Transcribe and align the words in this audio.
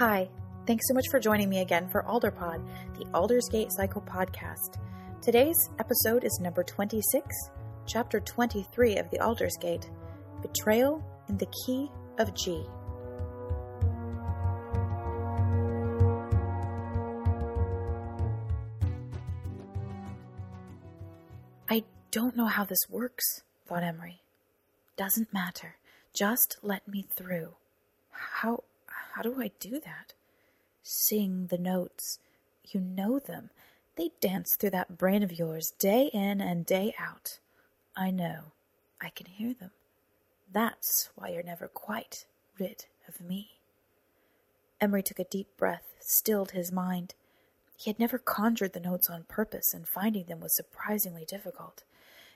Hi, 0.00 0.30
thanks 0.66 0.88
so 0.88 0.94
much 0.94 1.10
for 1.10 1.20
joining 1.20 1.50
me 1.50 1.60
again 1.60 1.86
for 1.86 2.04
Alderpod, 2.04 2.66
the 2.98 3.04
Aldersgate 3.12 3.70
Cycle 3.70 4.00
podcast. 4.00 4.78
Today's 5.20 5.68
episode 5.78 6.24
is 6.24 6.40
number 6.40 6.62
26, 6.62 7.22
chapter 7.84 8.18
23 8.18 8.96
of 8.96 9.10
the 9.10 9.18
Aldersgate 9.18 9.90
Betrayal 10.40 11.04
in 11.28 11.36
the 11.36 11.52
Key 11.66 11.90
of 12.16 12.32
G. 12.32 12.64
I 21.68 21.84
don't 22.10 22.38
know 22.38 22.46
how 22.46 22.64
this 22.64 22.88
works, 22.88 23.42
thought 23.66 23.82
Emery. 23.82 24.22
Doesn't 24.96 25.34
matter. 25.34 25.76
Just 26.14 26.56
let 26.62 26.88
me 26.88 27.04
through. 27.14 27.56
How 28.12 28.64
how 29.14 29.22
do 29.22 29.40
I 29.40 29.50
do 29.60 29.80
that? 29.80 30.14
Sing 30.82 31.48
the 31.48 31.58
notes. 31.58 32.18
You 32.64 32.80
know 32.80 33.18
them. 33.18 33.50
They 33.96 34.10
dance 34.20 34.56
through 34.56 34.70
that 34.70 34.96
brain 34.96 35.22
of 35.22 35.38
yours 35.38 35.72
day 35.78 36.10
in 36.12 36.40
and 36.40 36.64
day 36.64 36.94
out. 36.98 37.38
I 37.96 38.10
know. 38.10 38.52
I 39.00 39.10
can 39.10 39.26
hear 39.26 39.54
them. 39.54 39.70
That's 40.52 41.10
why 41.14 41.28
you're 41.28 41.42
never 41.42 41.68
quite 41.68 42.24
rid 42.58 42.86
of 43.08 43.20
me. 43.20 43.52
Emery 44.80 45.02
took 45.02 45.18
a 45.18 45.24
deep 45.24 45.48
breath, 45.56 45.94
stilled 46.00 46.52
his 46.52 46.72
mind. 46.72 47.14
He 47.76 47.90
had 47.90 47.98
never 47.98 48.18
conjured 48.18 48.72
the 48.72 48.80
notes 48.80 49.10
on 49.10 49.24
purpose, 49.24 49.74
and 49.74 49.86
finding 49.86 50.24
them 50.24 50.40
was 50.40 50.54
surprisingly 50.54 51.24
difficult. 51.24 51.82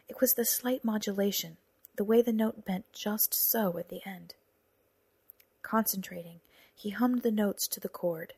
It 0.08 0.20
was 0.20 0.34
the 0.34 0.44
slight 0.44 0.84
modulation, 0.84 1.56
the 1.96 2.04
way 2.04 2.22
the 2.22 2.32
note 2.32 2.64
bent 2.64 2.84
just 2.92 3.32
so 3.32 3.78
at 3.78 3.88
the 3.88 4.00
end. 4.06 4.34
Concentrating, 5.62 6.40
he 6.74 6.90
hummed 6.90 7.22
the 7.22 7.30
notes 7.30 7.66
to 7.68 7.80
the 7.80 7.88
chord. 7.88 8.34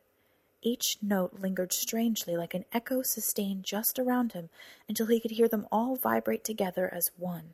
Each 0.61 0.97
note 1.01 1.39
lingered 1.39 1.71
strangely 1.71 2.35
like 2.35 2.53
an 2.53 2.65
echo 2.73 3.01
sustained 3.01 3.63
just 3.63 3.99
around 3.99 4.33
him 4.33 4.49
until 4.87 5.05
he 5.07 5.19
could 5.19 5.31
hear 5.31 5.47
them 5.47 5.67
all 5.71 5.95
vibrate 5.95 6.43
together 6.43 6.91
as 6.93 7.11
one. 7.17 7.53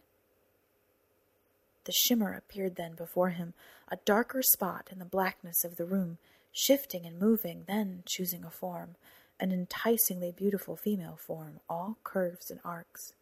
The 1.85 1.91
shimmer 1.91 2.33
appeared 2.33 2.75
then 2.75 2.93
before 2.95 3.29
him, 3.29 3.53
a 3.89 3.97
darker 3.97 4.41
spot 4.41 4.87
in 4.91 4.99
the 4.99 5.05
blackness 5.05 5.65
of 5.65 5.75
the 5.75 5.85
room, 5.85 6.17
shifting 6.51 7.05
and 7.05 7.19
moving, 7.19 7.65
then 7.67 8.03
choosing 8.05 8.45
a 8.45 8.49
form, 8.49 8.95
an 9.39 9.51
enticingly 9.51 10.31
beautiful 10.31 10.75
female 10.75 11.17
form, 11.17 11.59
all 11.69 11.97
curves 12.03 12.49
and 12.49 12.61
arcs. 12.63 13.13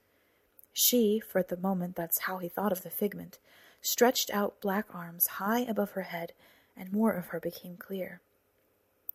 She, 0.74 1.20
for 1.20 1.42
the 1.42 1.58
moment 1.58 1.96
that's 1.96 2.20
how 2.20 2.38
he 2.38 2.48
thought 2.48 2.72
of 2.72 2.84
the 2.84 2.90
figment, 2.90 3.40
stretched 3.82 4.30
out 4.32 4.62
black 4.62 4.86
arms 4.94 5.28
high 5.28 5.62
above 5.62 5.92
her 5.92 6.04
head, 6.04 6.34
and 6.76 6.92
more 6.92 7.12
of 7.12 7.28
her 7.28 7.40
became 7.40 7.78
clear. 7.78 8.22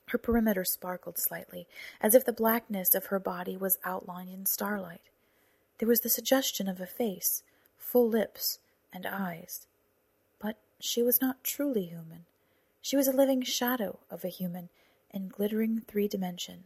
Her 0.09 0.19
perimeter 0.19 0.65
sparkled 0.65 1.19
slightly, 1.19 1.67
as 2.01 2.15
if 2.15 2.25
the 2.25 2.33
blackness 2.33 2.95
of 2.95 3.07
her 3.07 3.19
body 3.19 3.57
was 3.57 3.79
outlined 3.85 4.31
in 4.31 4.47
starlight. 4.47 5.03
There 5.79 5.89
was 5.89 6.01
the 6.01 6.09
suggestion 6.09 6.69
of 6.69 6.81
a 6.81 6.87
face, 6.87 7.43
full 7.77 8.09
lips, 8.09 8.61
and 8.93 9.05
eyes. 9.05 9.67
But 10.39 10.59
she 10.79 11.03
was 11.03 11.21
not 11.21 11.43
truly 11.43 11.85
human. 11.85 12.27
She 12.81 12.97
was 12.97 13.09
a 13.09 13.13
living 13.13 13.43
shadow 13.43 13.99
of 14.11 14.25
a 14.25 14.29
human 14.29 14.69
in 15.11 15.29
glittering 15.29 15.81
three 15.81 16.07
dimension. 16.07 16.65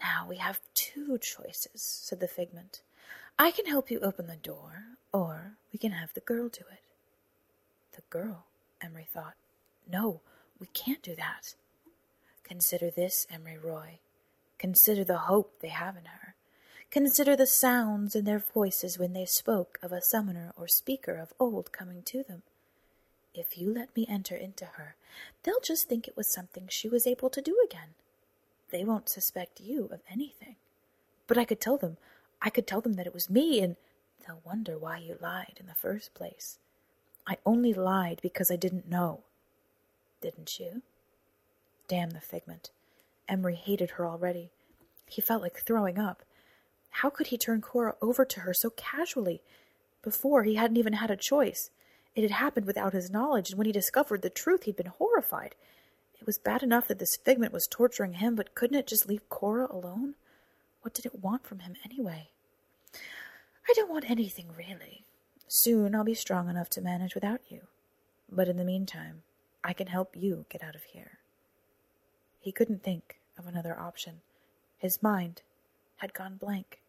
Now 0.00 0.26
we 0.28 0.36
have 0.36 0.60
two 0.72 1.18
choices, 1.18 1.82
said 1.82 2.20
the 2.20 2.28
figment. 2.28 2.80
I 3.38 3.50
can 3.50 3.66
help 3.66 3.90
you 3.90 4.00
open 4.00 4.26
the 4.28 4.36
door, 4.36 4.84
or 5.12 5.56
we 5.72 5.78
can 5.78 5.92
have 5.92 6.14
the 6.14 6.20
girl 6.20 6.48
do 6.48 6.64
it. 6.72 6.80
The 7.92 8.02
girl, 8.10 8.46
Emery 8.80 9.06
thought. 9.12 9.34
No, 9.90 10.20
we 10.58 10.66
can't 10.68 11.02
do 11.02 11.14
that. 11.16 11.54
Consider 12.42 12.90
this, 12.90 13.26
Emery 13.30 13.58
Roy. 13.58 13.98
Consider 14.58 15.04
the 15.04 15.18
hope 15.18 15.60
they 15.60 15.68
have 15.68 15.96
in 15.96 16.04
her. 16.06 16.34
Consider 16.90 17.34
the 17.34 17.46
sounds 17.46 18.14
in 18.14 18.24
their 18.24 18.38
voices 18.38 18.98
when 18.98 19.14
they 19.14 19.26
spoke 19.26 19.78
of 19.82 19.92
a 19.92 20.00
summoner 20.00 20.52
or 20.56 20.68
speaker 20.68 21.16
of 21.16 21.32
old 21.40 21.72
coming 21.72 22.02
to 22.06 22.22
them. 22.22 22.42
If 23.34 23.58
you 23.58 23.74
let 23.74 23.94
me 23.96 24.06
enter 24.08 24.36
into 24.36 24.64
her, 24.64 24.94
they'll 25.42 25.60
just 25.60 25.88
think 25.88 26.06
it 26.06 26.16
was 26.16 26.32
something 26.32 26.68
she 26.68 26.88
was 26.88 27.06
able 27.06 27.30
to 27.30 27.42
do 27.42 27.56
again. 27.64 27.94
They 28.70 28.84
won't 28.84 29.08
suspect 29.08 29.60
you 29.60 29.88
of 29.92 30.00
anything. 30.10 30.56
But 31.26 31.38
I 31.38 31.44
could 31.44 31.60
tell 31.60 31.76
them, 31.76 31.96
I 32.40 32.50
could 32.50 32.66
tell 32.66 32.80
them 32.80 32.94
that 32.94 33.06
it 33.06 33.14
was 33.14 33.28
me, 33.30 33.60
and 33.60 33.76
they'll 34.24 34.40
wonder 34.44 34.78
why 34.78 34.98
you 34.98 35.16
lied 35.20 35.54
in 35.58 35.66
the 35.66 35.74
first 35.74 36.14
place. 36.14 36.58
I 37.26 37.38
only 37.44 37.72
lied 37.72 38.20
because 38.22 38.50
I 38.50 38.56
didn't 38.56 38.88
know. 38.88 39.20
Didn't 40.24 40.58
you? 40.58 40.80
Damn 41.86 42.12
the 42.12 42.20
figment. 42.20 42.70
Emery 43.28 43.56
hated 43.56 43.90
her 43.90 44.06
already. 44.06 44.48
He 45.06 45.20
felt 45.20 45.42
like 45.42 45.58
throwing 45.58 45.98
up. 45.98 46.22
How 46.88 47.10
could 47.10 47.26
he 47.26 47.36
turn 47.36 47.60
Cora 47.60 47.94
over 48.00 48.24
to 48.24 48.40
her 48.40 48.54
so 48.54 48.70
casually? 48.70 49.42
Before, 50.02 50.42
he 50.42 50.54
hadn't 50.54 50.78
even 50.78 50.94
had 50.94 51.10
a 51.10 51.16
choice. 51.16 51.68
It 52.14 52.22
had 52.22 52.30
happened 52.30 52.64
without 52.64 52.94
his 52.94 53.10
knowledge, 53.10 53.50
and 53.50 53.58
when 53.58 53.66
he 53.66 53.72
discovered 53.72 54.22
the 54.22 54.30
truth, 54.30 54.62
he'd 54.62 54.76
been 54.76 54.86
horrified. 54.86 55.56
It 56.18 56.24
was 56.24 56.38
bad 56.38 56.62
enough 56.62 56.88
that 56.88 56.98
this 56.98 57.18
figment 57.18 57.52
was 57.52 57.68
torturing 57.70 58.14
him, 58.14 58.34
but 58.34 58.54
couldn't 58.54 58.78
it 58.78 58.86
just 58.86 59.06
leave 59.06 59.28
Cora 59.28 59.66
alone? 59.70 60.14
What 60.80 60.94
did 60.94 61.04
it 61.04 61.20
want 61.22 61.44
from 61.44 61.58
him, 61.58 61.74
anyway? 61.84 62.30
I 63.68 63.74
don't 63.74 63.90
want 63.90 64.08
anything, 64.08 64.46
really. 64.56 65.04
Soon 65.48 65.94
I'll 65.94 66.02
be 66.02 66.14
strong 66.14 66.48
enough 66.48 66.70
to 66.70 66.80
manage 66.80 67.14
without 67.14 67.42
you. 67.50 67.66
But 68.32 68.48
in 68.48 68.56
the 68.56 68.64
meantime, 68.64 69.20
I 69.64 69.72
can 69.72 69.86
help 69.86 70.14
you 70.14 70.44
get 70.50 70.62
out 70.62 70.74
of 70.74 70.84
here. 70.84 71.18
He 72.38 72.52
couldn't 72.52 72.82
think 72.82 73.16
of 73.38 73.46
another 73.46 73.76
option. 73.78 74.20
His 74.78 75.02
mind 75.02 75.40
had 75.96 76.12
gone 76.12 76.36
blank. 76.36 76.80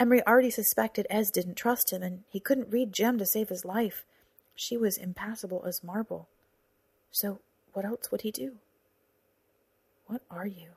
Emery 0.00 0.26
already 0.26 0.50
suspected 0.50 1.06
Ez 1.10 1.30
didn't 1.30 1.56
trust 1.56 1.92
him, 1.92 2.02
and 2.02 2.22
he 2.30 2.40
couldn't 2.40 2.72
read 2.72 2.94
Jem 2.94 3.18
to 3.18 3.26
save 3.26 3.50
his 3.50 3.66
life. 3.66 4.06
She 4.54 4.78
was 4.78 4.96
impassible 4.96 5.62
as 5.66 5.84
marble. 5.84 6.26
So 7.12 7.40
what 7.74 7.84
else 7.84 8.10
would 8.10 8.22
he 8.22 8.30
do? 8.30 8.54
What 10.06 10.22
are 10.30 10.46
you? 10.46 10.70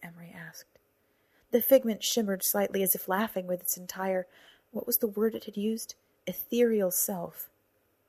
Emery 0.00 0.32
asked. 0.32 0.78
The 1.50 1.60
figment 1.60 2.04
shimmered 2.04 2.44
slightly 2.44 2.82
as 2.84 2.94
if 2.94 3.08
laughing 3.08 3.48
with 3.48 3.60
its 3.60 3.76
entire, 3.76 4.26
what 4.70 4.86
was 4.86 4.98
the 4.98 5.08
word 5.08 5.34
it 5.34 5.44
had 5.44 5.56
used? 5.56 5.96
Ethereal 6.26 6.92
self. 6.92 7.48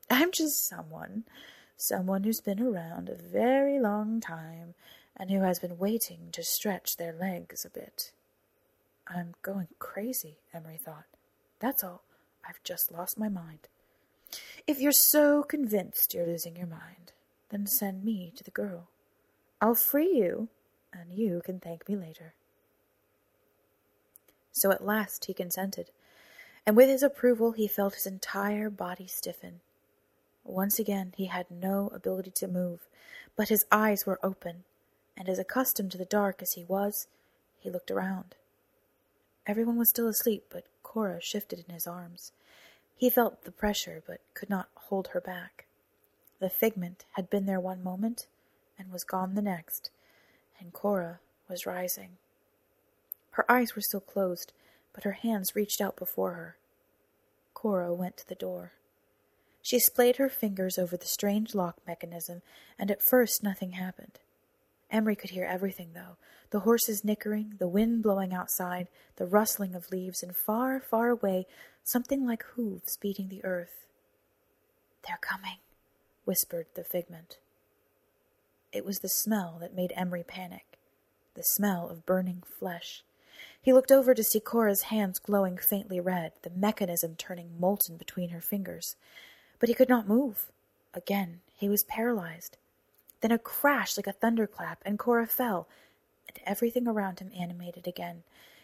I'm 0.08 0.30
just 0.30 0.68
someone 0.68 1.24
someone 1.80 2.24
who's 2.24 2.40
been 2.40 2.60
around 2.60 3.08
a 3.08 3.14
very 3.14 3.78
long 3.78 4.20
time 4.20 4.74
and 5.16 5.30
who 5.30 5.40
has 5.40 5.58
been 5.58 5.78
waiting 5.78 6.28
to 6.32 6.42
stretch 6.42 6.96
their 6.96 7.12
legs 7.12 7.64
a 7.64 7.70
bit. 7.70 8.12
I'm 9.06 9.34
going 9.42 9.68
crazy, 9.78 10.38
Emery 10.54 10.78
thought. 10.78 11.06
That's 11.58 11.82
all. 11.82 12.02
I've 12.48 12.62
just 12.64 12.92
lost 12.92 13.18
my 13.18 13.28
mind. 13.28 13.68
If 14.66 14.80
you're 14.80 14.92
so 14.92 15.42
convinced 15.42 16.14
you're 16.14 16.26
losing 16.26 16.56
your 16.56 16.66
mind, 16.66 17.12
then 17.50 17.66
send 17.66 18.04
me 18.04 18.32
to 18.36 18.44
the 18.44 18.50
girl. 18.50 18.88
I'll 19.60 19.74
free 19.74 20.14
you, 20.14 20.48
and 20.92 21.12
you 21.12 21.42
can 21.44 21.60
thank 21.60 21.88
me 21.88 21.96
later. 21.96 22.34
So 24.52 24.70
at 24.70 24.84
last 24.84 25.24
he 25.24 25.34
consented, 25.34 25.90
and 26.66 26.76
with 26.76 26.88
his 26.88 27.02
approval 27.02 27.52
he 27.52 27.66
felt 27.66 27.94
his 27.94 28.06
entire 28.06 28.70
body 28.70 29.06
stiffen. 29.06 29.60
Once 30.50 30.78
again 30.80 31.12
he 31.16 31.26
had 31.26 31.50
no 31.50 31.88
ability 31.94 32.30
to 32.32 32.48
move, 32.48 32.88
but 33.36 33.48
his 33.48 33.64
eyes 33.70 34.04
were 34.04 34.18
open, 34.22 34.64
and 35.16 35.28
as 35.28 35.38
accustomed 35.38 35.92
to 35.92 35.98
the 35.98 36.04
dark 36.04 36.42
as 36.42 36.54
he 36.54 36.64
was, 36.64 37.06
he 37.58 37.70
looked 37.70 37.90
around. 37.90 38.34
Everyone 39.46 39.76
was 39.76 39.88
still 39.88 40.08
asleep, 40.08 40.44
but 40.50 40.64
Cora 40.82 41.20
shifted 41.20 41.64
in 41.66 41.72
his 41.72 41.86
arms. 41.86 42.32
He 42.96 43.08
felt 43.08 43.44
the 43.44 43.52
pressure, 43.52 44.02
but 44.06 44.20
could 44.34 44.50
not 44.50 44.68
hold 44.74 45.08
her 45.08 45.20
back. 45.20 45.66
The 46.40 46.50
figment 46.50 47.04
had 47.12 47.30
been 47.30 47.46
there 47.46 47.60
one 47.60 47.82
moment, 47.82 48.26
and 48.78 48.90
was 48.90 49.04
gone 49.04 49.34
the 49.34 49.42
next, 49.42 49.90
and 50.58 50.72
Cora 50.72 51.20
was 51.48 51.64
rising. 51.64 52.16
Her 53.32 53.50
eyes 53.50 53.76
were 53.76 53.82
still 53.82 54.00
closed, 54.00 54.52
but 54.92 55.04
her 55.04 55.12
hands 55.12 55.54
reached 55.54 55.80
out 55.80 55.96
before 55.96 56.32
her. 56.32 56.56
Cora 57.54 57.94
went 57.94 58.16
to 58.16 58.28
the 58.28 58.34
door. 58.34 58.72
She 59.62 59.78
splayed 59.78 60.16
her 60.16 60.28
fingers 60.28 60.78
over 60.78 60.96
the 60.96 61.06
strange 61.06 61.54
lock 61.54 61.76
mechanism, 61.86 62.42
and 62.78 62.90
at 62.90 63.02
first 63.02 63.42
nothing 63.42 63.72
happened. 63.72 64.18
Emery 64.90 65.16
could 65.16 65.30
hear 65.30 65.44
everything, 65.44 65.92
though 65.94 66.16
the 66.50 66.60
horses 66.60 67.04
nickering, 67.04 67.54
the 67.58 67.68
wind 67.68 68.02
blowing 68.02 68.34
outside, 68.34 68.88
the 69.16 69.26
rustling 69.26 69.74
of 69.74 69.90
leaves, 69.92 70.20
and 70.22 70.34
far, 70.34 70.80
far 70.80 71.08
away, 71.08 71.46
something 71.84 72.26
like 72.26 72.42
hooves 72.56 72.96
beating 72.96 73.28
the 73.28 73.44
earth. 73.44 73.86
They're 75.06 75.18
coming, 75.20 75.58
whispered 76.24 76.66
the 76.74 76.82
figment. 76.82 77.38
It 78.72 78.84
was 78.84 78.98
the 78.98 79.08
smell 79.08 79.58
that 79.60 79.74
made 79.74 79.92
Emery 79.94 80.24
panic 80.24 80.64
the 81.34 81.42
smell 81.44 81.88
of 81.88 82.04
burning 82.04 82.42
flesh. 82.58 83.04
He 83.62 83.72
looked 83.72 83.92
over 83.92 84.14
to 84.14 84.24
see 84.24 84.40
Cora's 84.40 84.82
hands 84.82 85.20
glowing 85.20 85.56
faintly 85.56 86.00
red, 86.00 86.32
the 86.42 86.50
mechanism 86.50 87.14
turning 87.16 87.58
molten 87.58 87.96
between 87.96 88.30
her 88.30 88.40
fingers 88.40 88.96
but 89.60 89.68
he 89.68 89.74
could 89.74 89.88
not 89.88 90.08
move. 90.08 90.50
Again, 90.94 91.40
he 91.56 91.68
was 91.68 91.84
paralyzed. 91.84 92.56
Then 93.20 93.30
a 93.30 93.38
crash 93.38 93.96
like 93.96 94.06
a 94.06 94.12
thunderclap, 94.12 94.80
and 94.84 94.98
Cora 94.98 95.26
fell, 95.26 95.68
and 96.26 96.38
everything 96.44 96.88
around 96.88 97.20
him 97.20 97.30
animated 97.38 97.86
again. 97.86 98.22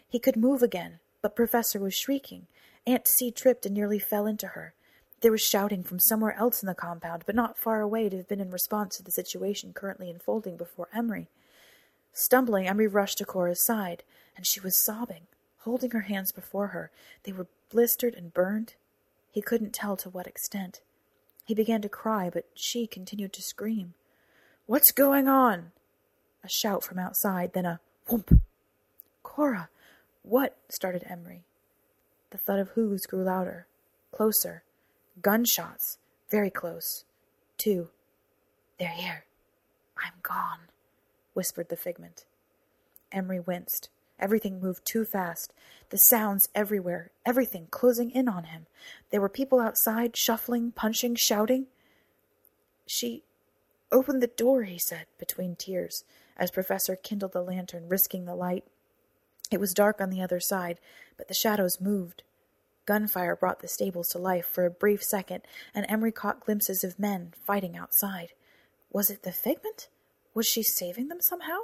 He 0.09 0.19
could 0.19 0.35
move 0.35 0.63
again, 0.63 0.99
but 1.21 1.35
Professor 1.35 1.79
was 1.79 1.93
shrieking. 1.93 2.47
Aunt 2.85 3.07
C 3.07 3.31
tripped 3.31 3.65
and 3.65 3.75
nearly 3.75 3.99
fell 3.99 4.25
into 4.25 4.47
her. 4.47 4.73
There 5.21 5.31
was 5.31 5.41
shouting 5.41 5.83
from 5.83 5.99
somewhere 5.99 6.35
else 6.37 6.61
in 6.61 6.67
the 6.67 6.75
compound, 6.75 7.23
but 7.25 7.35
not 7.35 7.57
far 7.57 7.81
away 7.81 8.09
to 8.09 8.17
have 8.17 8.27
been 8.27 8.39
in 8.39 8.51
response 8.51 8.97
to 8.97 9.03
the 9.03 9.11
situation 9.11 9.73
currently 9.73 10.09
unfolding 10.09 10.57
before 10.57 10.89
Emery. 10.93 11.27
Stumbling, 12.13 12.67
Emery 12.67 12.87
rushed 12.87 13.17
to 13.19 13.25
Cora's 13.25 13.65
side, 13.65 14.03
and 14.35 14.45
she 14.45 14.59
was 14.59 14.83
sobbing, 14.83 15.27
holding 15.59 15.91
her 15.91 16.01
hands 16.01 16.31
before 16.31 16.67
her. 16.67 16.91
They 17.23 17.31
were 17.31 17.47
blistered 17.69 18.15
and 18.15 18.33
burned. 18.33 18.75
He 19.31 19.41
couldn't 19.41 19.73
tell 19.73 19.97
to 19.97 20.09
what 20.09 20.27
extent. 20.27 20.81
He 21.47 21.55
began 21.55 21.81
to 21.81 21.87
cry, 21.87 22.29
but 22.29 22.43
she 22.53 22.87
continued 22.87 23.31
to 23.31 23.41
scream. 23.41 23.93
What's 24.65 24.91
going 24.91 25.29
on? 25.29 25.71
A 26.43 26.49
shout 26.49 26.83
from 26.83 26.99
outside, 26.99 27.53
then 27.53 27.65
a 27.65 27.79
whoomp. 28.09 28.41
Cora, 29.23 29.69
what? 30.23 30.57
started 30.67 31.05
Emery. 31.09 31.45
The 32.31 32.37
thud 32.37 32.59
of 32.59 32.69
hooves 32.71 33.05
grew 33.05 33.23
louder, 33.23 33.65
closer. 34.11 34.63
Gunshots, 35.21 35.99
very 36.29 36.49
close. 36.49 37.05
Two. 37.57 37.91
They're 38.77 38.89
here. 38.89 39.23
I'm 39.97 40.19
gone, 40.21 40.67
whispered 41.33 41.69
the 41.69 41.77
figment. 41.77 42.25
Emery 43.09 43.39
winced. 43.39 43.87
Everything 44.19 44.59
moved 44.59 44.85
too 44.85 45.05
fast. 45.05 45.53
The 45.89 45.97
sounds 45.97 46.49
everywhere, 46.55 47.11
everything 47.25 47.67
closing 47.69 48.11
in 48.11 48.27
on 48.27 48.45
him. 48.45 48.65
There 49.11 49.21
were 49.21 49.29
people 49.29 49.59
outside, 49.59 50.17
shuffling, 50.17 50.71
punching, 50.71 51.15
shouting. 51.15 51.67
She 52.87 53.23
opened 53.91 54.21
the 54.21 54.27
door, 54.27 54.63
he 54.63 54.79
said, 54.79 55.05
between 55.17 55.55
tears, 55.55 56.03
as 56.35 56.51
Professor 56.51 56.95
kindled 56.95 57.33
the 57.33 57.41
lantern, 57.41 57.87
risking 57.87 58.25
the 58.25 58.35
light. 58.35 58.63
It 59.51 59.59
was 59.59 59.73
dark 59.73 60.01
on 60.01 60.09
the 60.09 60.21
other 60.21 60.39
side, 60.39 60.79
but 61.17 61.27
the 61.27 61.33
shadows 61.33 61.79
moved. 61.79 62.23
Gunfire 62.85 63.35
brought 63.35 63.59
the 63.59 63.67
stables 63.67 64.07
to 64.09 64.17
life 64.17 64.45
for 64.45 64.65
a 64.65 64.71
brief 64.71 65.03
second, 65.03 65.43
and 65.75 65.85
Emery 65.89 66.11
caught 66.11 66.45
glimpses 66.45 66.83
of 66.83 66.97
men 66.97 67.33
fighting 67.45 67.75
outside. 67.75 68.29
Was 68.91 69.09
it 69.09 69.23
the 69.23 69.31
figment? 69.31 69.89
Was 70.33 70.47
she 70.47 70.63
saving 70.63 71.09
them 71.09 71.19
somehow? 71.21 71.59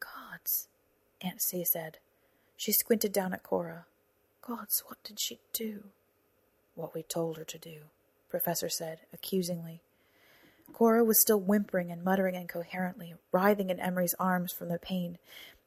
Gods, 0.00 0.68
Aunt 1.20 1.40
C 1.40 1.64
said. 1.64 1.98
She 2.56 2.72
squinted 2.72 3.12
down 3.12 3.32
at 3.32 3.42
Cora. 3.42 3.86
Gods, 4.40 4.82
what 4.86 5.02
did 5.04 5.20
she 5.20 5.40
do? 5.52 5.84
What 6.74 6.94
we 6.94 7.02
told 7.02 7.36
her 7.36 7.44
to 7.44 7.58
do, 7.58 7.82
Professor 8.28 8.68
said, 8.68 9.00
accusingly. 9.12 9.80
Cora 10.72 11.02
was 11.04 11.20
still 11.20 11.40
whimpering 11.40 11.90
and 11.90 12.04
muttering 12.04 12.34
incoherently, 12.34 13.14
writhing 13.32 13.70
in 13.70 13.80
Emery's 13.80 14.14
arms 14.18 14.52
from 14.52 14.68
the 14.68 14.78
pain. 14.78 15.18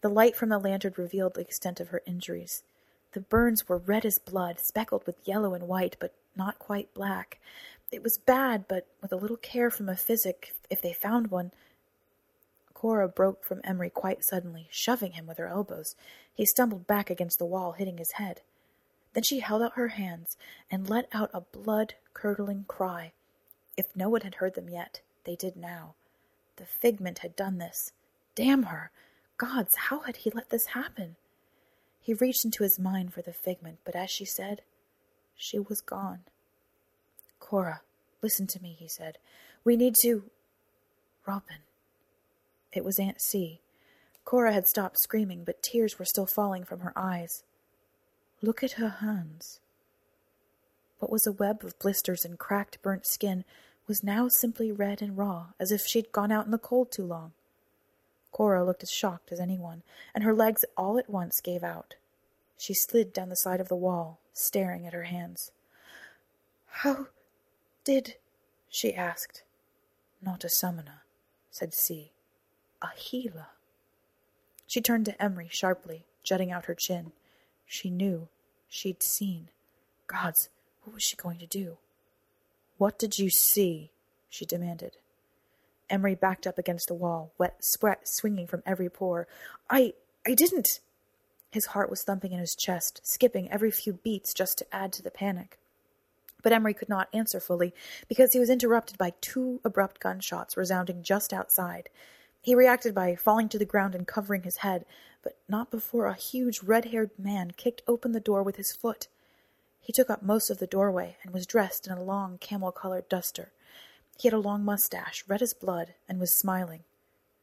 The 0.02 0.10
light 0.10 0.36
from 0.36 0.50
the 0.50 0.60
lantern 0.60 0.94
revealed 0.98 1.34
the 1.34 1.42
extent 1.42 1.80
of 1.80 1.90
her 1.90 2.02
injuries. 2.06 2.64
The 3.14 3.20
burns 3.20 3.68
were 3.68 3.78
red 3.78 4.06
as 4.06 4.20
blood, 4.20 4.60
speckled 4.60 5.06
with 5.06 5.28
yellow 5.28 5.54
and 5.54 5.68
white, 5.68 5.98
but 6.00 6.14
not 6.36 6.60
quite 6.60 6.94
black. 6.94 7.40
It 7.92 8.04
was 8.04 8.18
bad, 8.18 8.68
but 8.70 8.88
with 9.02 9.12
a 9.12 9.18
little 9.18 9.38
care 9.38 9.70
from 9.70 9.90
a 9.90 9.98
physic, 9.98 10.54
if 10.70 10.82
they 10.82 10.94
found 10.94 11.28
one. 11.28 11.52
Cora 12.82 13.08
broke 13.08 13.44
from 13.44 13.62
Emery 13.64 13.92
quite 13.92 14.24
suddenly, 14.24 14.68
shoving 14.72 15.12
him 15.12 15.28
with 15.28 15.38
her 15.38 15.46
elbows. 15.46 15.96
He 16.34 16.48
stumbled 16.48 16.88
back 16.88 17.12
against 17.12 17.38
the 17.38 17.46
wall, 17.46 17.74
hitting 17.74 18.00
his 18.00 18.14
head. 18.14 18.42
Then 19.14 19.22
she 19.22 19.42
held 19.42 19.62
out 19.62 19.76
her 19.76 19.90
hands 19.90 20.36
and 20.72 20.90
let 20.90 21.08
out 21.14 21.30
a 21.32 21.42
blood 21.42 21.94
curdling 22.16 22.66
cry. 22.68 23.12
If 23.78 23.96
no 23.96 24.10
one 24.10 24.22
had 24.22 24.34
heard 24.34 24.56
them 24.56 24.68
yet, 24.68 25.02
they 25.26 25.36
did 25.36 25.56
now. 25.56 25.94
The 26.56 26.66
figment 26.66 27.20
had 27.20 27.36
done 27.36 27.60
this. 27.60 27.92
Damn 28.34 28.64
her! 28.64 28.90
Gods, 29.38 29.76
how 29.76 30.00
had 30.00 30.16
he 30.16 30.32
let 30.32 30.50
this 30.50 30.66
happen? 30.74 31.18
He 32.00 32.16
reached 32.16 32.46
into 32.46 32.64
his 32.64 32.80
mind 32.80 33.14
for 33.14 33.22
the 33.22 33.32
figment, 33.32 33.78
but 33.86 33.96
as 33.96 34.10
she 34.10 34.26
said, 34.26 34.64
she 35.36 35.60
was 35.60 35.82
gone. 35.82 36.22
Cora, 37.40 37.82
listen 38.24 38.48
to 38.48 38.60
me, 38.60 38.76
he 38.80 38.88
said. 38.88 39.20
We 39.64 39.78
need 39.78 39.94
to. 40.02 40.24
Robin. 41.28 41.58
It 42.74 42.86
was 42.86 43.00
Aunt 43.00 43.22
C. 43.22 43.60
Cora 44.24 44.54
had 44.54 44.68
stopped 44.68 45.00
screaming, 45.00 45.44
but 45.44 45.62
tears 45.62 46.00
were 46.00 46.06
still 46.06 46.26
falling 46.26 46.64
from 46.64 46.82
her 46.82 46.94
eyes. 46.96 47.44
Look 48.42 48.64
at 48.64 48.74
her 48.74 48.90
hands. 48.90 49.60
What 51.00 51.12
was 51.12 51.28
a 51.28 51.32
web 51.32 51.64
of 51.64 51.78
blisters 51.80 52.24
and 52.24 52.38
cracked, 52.40 52.82
burnt 52.82 53.06
skin 53.06 53.44
was 53.88 54.04
now 54.04 54.28
simply 54.30 54.72
red 54.72 55.02
and 55.02 55.18
raw, 55.18 55.48
as 55.60 55.72
if 55.72 55.86
she'd 55.86 56.12
gone 56.12 56.32
out 56.32 56.46
in 56.46 56.52
the 56.52 56.58
cold 56.58 56.92
too 56.92 57.06
long. 57.06 57.34
Cora 58.32 58.64
looked 58.64 58.84
as 58.84 58.92
shocked 58.92 59.32
as 59.32 59.40
anyone, 59.40 59.84
and 60.16 60.24
her 60.24 60.34
legs 60.34 60.64
all 60.78 60.98
at 60.98 61.10
once 61.10 61.42
gave 61.42 61.64
out. 61.64 61.96
She 62.58 62.74
slid 62.74 63.12
down 63.12 63.30
the 63.30 63.36
side 63.36 63.60
of 63.60 63.68
the 63.68 63.76
wall, 63.76 64.20
staring 64.34 64.88
at 64.88 64.94
her 64.94 65.04
hands. 65.04 65.52
How 66.68 67.08
did? 67.84 68.16
she 68.70 68.94
asked. 68.94 69.44
Not 70.22 70.46
a 70.46 70.50
summoner, 70.50 71.02
said 71.50 71.74
C. 71.74 72.12
A 72.82 72.90
healer. 72.96 73.48
She 74.68 74.82
turned 74.82 75.06
to 75.06 75.22
Emery 75.22 75.50
sharply, 75.52 76.06
jutting 76.24 76.52
out 76.52 76.66
her 76.66 76.76
chin. 76.76 77.12
She 77.66 77.90
knew. 77.90 78.28
She'd 78.68 79.04
seen. 79.04 79.50
Gods, 80.08 80.50
what 80.84 80.94
was 80.94 81.04
she 81.04 81.16
going 81.16 81.40
to 81.40 81.46
do? 81.46 81.78
What 82.78 82.98
did 82.98 83.20
you 83.20 83.30
see? 83.30 83.92
she 84.30 84.46
demanded. 84.46 84.98
Emery 85.90 86.16
backed 86.16 86.48
up 86.48 86.58
against 86.58 86.88
the 86.88 86.94
wall, 86.94 87.34
wet 87.38 87.58
sweat 87.60 88.08
swinging 88.08 88.48
from 88.48 88.64
every 88.66 88.90
pore. 88.90 89.28
I. 89.70 89.94
I 90.26 90.36
didn't. 90.36 90.80
His 91.52 91.68
heart 91.68 91.90
was 91.90 92.04
thumping 92.04 92.32
in 92.32 92.40
his 92.40 92.56
chest, 92.56 93.02
skipping 93.04 93.52
every 93.52 93.72
few 93.72 93.94
beats 93.94 94.34
just 94.34 94.58
to 94.60 94.76
add 94.76 94.94
to 94.94 95.04
the 95.04 95.12
panic. 95.12 95.60
But 96.42 96.54
Emery 96.54 96.74
could 96.74 96.90
not 96.90 97.10
answer 97.14 97.40
fully, 97.40 97.74
because 98.08 98.32
he 98.32 98.40
was 98.40 98.50
interrupted 98.50 98.98
by 98.98 99.14
two 99.20 99.60
abrupt 99.66 100.00
gunshots 100.00 100.56
resounding 100.56 101.04
just 101.04 101.34
outside. 101.34 101.90
He 102.42 102.56
reacted 102.56 102.96
by 102.96 103.16
falling 103.16 103.50
to 103.50 103.60
the 103.60 103.66
ground 103.66 103.94
and 103.94 104.08
covering 104.08 104.44
his 104.44 104.58
head, 104.58 104.86
but 105.22 105.38
not 105.48 105.70
before 105.70 106.08
a 106.08 106.16
huge 106.16 106.64
red 106.64 106.86
haired 106.86 107.12
man 107.18 107.52
kicked 107.52 107.84
open 107.88 108.12
the 108.12 108.20
door 108.20 108.42
with 108.42 108.56
his 108.56 108.74
foot. 108.74 109.08
He 109.80 109.94
took 109.94 110.10
up 110.10 110.24
most 110.24 110.50
of 110.50 110.58
the 110.58 110.68
doorway 110.68 111.18
and 111.24 111.34
was 111.34 111.46
dressed 111.46 111.86
in 111.86 111.94
a 111.94 112.04
long 112.04 112.40
camel 112.40 112.72
colored 112.72 113.08
duster. 113.10 113.52
He 114.18 114.28
had 114.28 114.34
a 114.34 114.40
long 114.40 114.64
mustache, 114.64 115.24
red 115.28 115.42
as 115.42 115.54
blood, 115.54 115.94
and 116.10 116.20
was 116.20 116.38
smiling. 116.38 116.84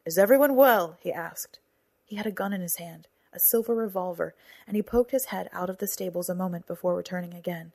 Is 0.05 0.19
everyone 0.19 0.57
well? 0.57 0.97
he 1.01 1.13
asked. 1.13 1.59
He 2.05 2.17
had 2.17 2.27
a 2.27 2.33
gun 2.33 2.53
in 2.53 2.61
his 2.61 2.77
hand, 2.77 3.07
a 3.33 3.39
silver 3.39 3.75
revolver, 3.75 4.35
and 4.67 4.77
he 4.77 4.83
poked 4.83 5.11
his 5.11 5.27
head 5.27 5.49
out 5.53 5.71
of 5.71 5.79
the 5.79 5.89
stables 5.89 6.29
a 6.29 6.35
moment 6.35 6.67
before 6.67 6.97
returning 6.97 7.35
again. 7.35 7.73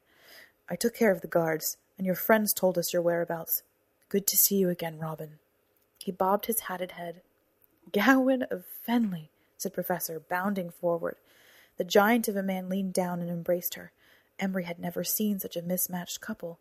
I 0.70 0.76
took 0.76 0.96
care 0.96 1.12
of 1.12 1.22
the 1.22 1.28
guards, 1.28 1.78
and 1.98 2.06
your 2.06 2.16
friends 2.16 2.54
told 2.54 2.78
us 2.78 2.92
your 2.92 3.02
whereabouts. 3.02 3.64
Good 4.10 4.26
to 4.28 4.38
see 4.38 4.56
you 4.56 4.70
again, 4.70 4.98
Robin. 4.98 5.40
He 6.04 6.12
bobbed 6.12 6.48
his 6.48 6.62
hatted 6.62 6.92
head. 6.92 7.22
Gawain 7.94 8.44
of 8.44 8.66
Fenley, 8.86 9.30
said 9.58 9.74
Professor, 9.74 10.20
bounding 10.20 10.70
forward. 10.70 11.16
The 11.78 11.86
giant 11.86 12.28
of 12.28 12.36
a 12.36 12.44
man 12.44 12.68
leaned 12.68 12.94
down 12.94 13.22
and 13.22 13.30
embraced 13.30 13.76
her. 13.76 13.94
Emery 14.38 14.66
had 14.66 14.80
never 14.80 15.06
seen 15.06 15.40
such 15.40 15.56
a 15.56 15.62
mismatched 15.62 16.20
couple. 16.20 16.60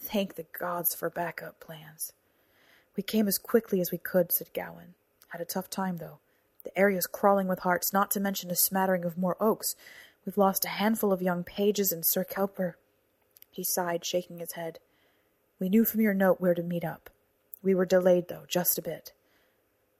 Thank 0.00 0.34
the 0.34 0.46
gods 0.58 0.92
for 0.92 1.08
backup 1.08 1.60
plans. 1.60 2.12
We 2.96 3.04
came 3.04 3.28
as 3.28 3.38
quickly 3.38 3.80
as 3.80 3.92
we 3.92 3.98
could, 3.98 4.32
said 4.32 4.52
Gawain. 4.52 4.94
Had 5.28 5.40
a 5.40 5.44
tough 5.44 5.70
time, 5.70 5.98
though. 5.98 6.18
The 6.64 6.76
area's 6.76 7.06
crawling 7.06 7.46
with 7.46 7.60
hearts, 7.60 7.92
not 7.92 8.10
to 8.10 8.20
mention 8.20 8.50
a 8.50 8.56
smattering 8.56 9.04
of 9.04 9.16
more 9.16 9.36
oaks. 9.40 9.76
We've 10.26 10.36
lost 10.36 10.64
a 10.64 10.68
handful 10.68 11.12
of 11.12 11.22
young 11.22 11.44
pages 11.44 11.92
and 11.92 12.04
Sir 12.04 12.24
Kelper. 12.24 12.74
He 13.52 13.62
sighed, 13.62 14.04
shaking 14.04 14.40
his 14.40 14.52
head. 14.52 14.80
We 15.60 15.68
knew 15.68 15.84
from 15.84 16.00
your 16.00 16.14
note 16.14 16.40
where 16.40 16.54
to 16.54 16.62
meet 16.64 16.84
up. 16.84 17.08
We 17.62 17.74
were 17.74 17.86
delayed, 17.86 18.28
though, 18.28 18.44
just 18.48 18.78
a 18.78 18.82
bit. 18.82 19.12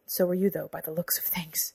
So 0.07 0.27
were 0.27 0.35
you, 0.35 0.51
though, 0.51 0.69
by 0.69 0.81
the 0.81 0.93
looks 0.93 1.19
of 1.19 1.25
things. 1.25 1.73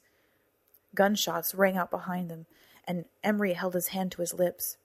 Gunshots 0.93 1.53
rang 1.53 1.77
out 1.77 1.91
behind 1.91 2.29
them, 2.29 2.45
and 2.87 3.05
Emery 3.23 3.53
held 3.53 3.73
his 3.73 3.89
hand 3.89 4.11
to 4.13 4.21
his 4.21 4.33
lips. 4.33 4.77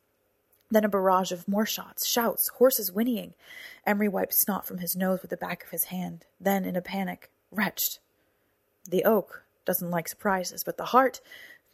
Then 0.71 0.85
a 0.85 0.88
barrage 0.88 1.33
of 1.33 1.49
more 1.49 1.66
shots, 1.66 2.07
shouts, 2.07 2.49
horses 2.59 2.90
whinnying. 2.90 3.35
Emery 3.85 4.09
wiped 4.09 4.35
snot 4.35 4.66
from 4.66 4.78
his 4.78 4.95
nose 4.95 5.21
with 5.21 5.30
the 5.30 5.37
back 5.37 5.64
of 5.64 5.71
his 5.71 5.85
hand. 5.85 6.26
Then, 6.40 6.64
in 6.64 6.76
a 6.76 6.83
panic, 6.83 7.30
retched. 7.50 7.99
The 8.88 9.04
oak 9.04 9.45
doesn't 9.64 9.90
like 9.90 10.09
surprises, 10.09 10.62
but 10.64 10.76
the 10.76 10.87
heart, 10.87 11.21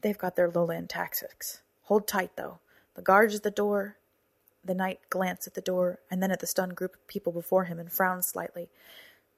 they've 0.00 0.16
got 0.16 0.37
their 0.37 0.50
lowland 0.50 0.88
tactics. 0.88 1.61
Hold 1.85 2.09
tight, 2.09 2.37
though. 2.37 2.59
The 2.95 3.02
guards 3.02 3.35
at 3.35 3.42
the 3.42 3.50
door. 3.50 3.97
The 4.64 4.75
knight 4.75 5.00
glanced 5.11 5.47
at 5.47 5.54
the 5.54 5.61
door 5.61 6.00
and 6.11 6.23
then 6.23 6.33
at 6.33 6.40
the 6.40 6.47
stunned 6.47 6.75
group 6.75 6.95
of 6.95 7.06
people 7.06 7.33
before 7.33 7.64
him 7.64 7.78
and 7.78 7.92
frowned 7.92 8.25
slightly. 8.25 8.68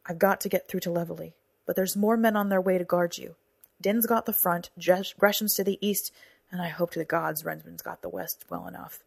I've 0.09 0.19
got 0.19 0.41
to 0.41 0.49
get 0.49 0.69
through 0.69 0.81
to 0.81 0.91
Levelly, 0.91 1.35
but 1.67 1.77
there's 1.77 1.97
more 1.97 2.17
men 2.17 2.35
on 2.35 2.49
their 2.49 2.61
way 2.61 2.79
to 2.79 2.85
guard 2.85 3.19
you. 3.19 3.35
Din's 3.81 4.07
got 4.07 4.27
the 4.27 4.33
front, 4.33 4.71
Gresham's 5.19 5.55
to 5.55 5.65
the 5.65 5.79
east, 5.87 6.13
and 6.51 6.63
I 6.63 6.69
hope 6.69 6.93
to 6.93 6.99
the 6.99 7.05
gods 7.05 7.45
Renman's 7.45 7.83
got 7.83 8.01
the 8.01 8.09
west 8.09 8.45
well 8.49 8.67
enough. 8.67 9.01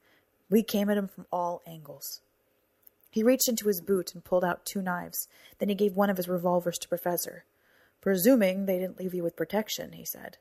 We 0.49 0.63
came 0.63 0.89
at 0.89 0.97
him 0.97 1.07
from 1.07 1.25
all 1.31 1.61
angles. 1.65 2.21
He 3.09 3.23
reached 3.23 3.49
into 3.49 3.67
his 3.67 3.81
boot 3.81 4.13
and 4.13 4.23
pulled 4.23 4.45
out 4.45 4.65
two 4.65 4.81
knives. 4.81 5.27
Then 5.59 5.69
he 5.69 5.75
gave 5.75 5.95
one 5.95 6.09
of 6.09 6.17
his 6.17 6.29
revolvers 6.29 6.77
to 6.77 6.87
Professor. 6.87 7.43
Presuming 7.99 8.65
they 8.65 8.77
didn't 8.77 8.99
leave 8.99 9.13
you 9.13 9.23
with 9.23 9.35
protection, 9.35 9.93
he 9.93 10.05
said. 10.05 10.37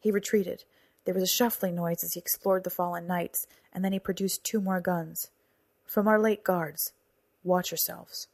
He 0.00 0.10
retreated. 0.10 0.64
There 1.04 1.14
was 1.14 1.22
a 1.22 1.26
shuffling 1.26 1.76
noise 1.76 2.02
as 2.02 2.14
he 2.14 2.20
explored 2.20 2.64
the 2.64 2.70
fallen 2.70 3.06
knights, 3.06 3.46
and 3.72 3.84
then 3.84 3.92
he 3.92 3.98
produced 3.98 4.42
two 4.42 4.60
more 4.60 4.80
guns. 4.80 5.30
From 5.86 6.08
our 6.08 6.18
late 6.18 6.44
guards. 6.44 6.92
Watch 7.44 7.70
yourselves. 7.70 8.26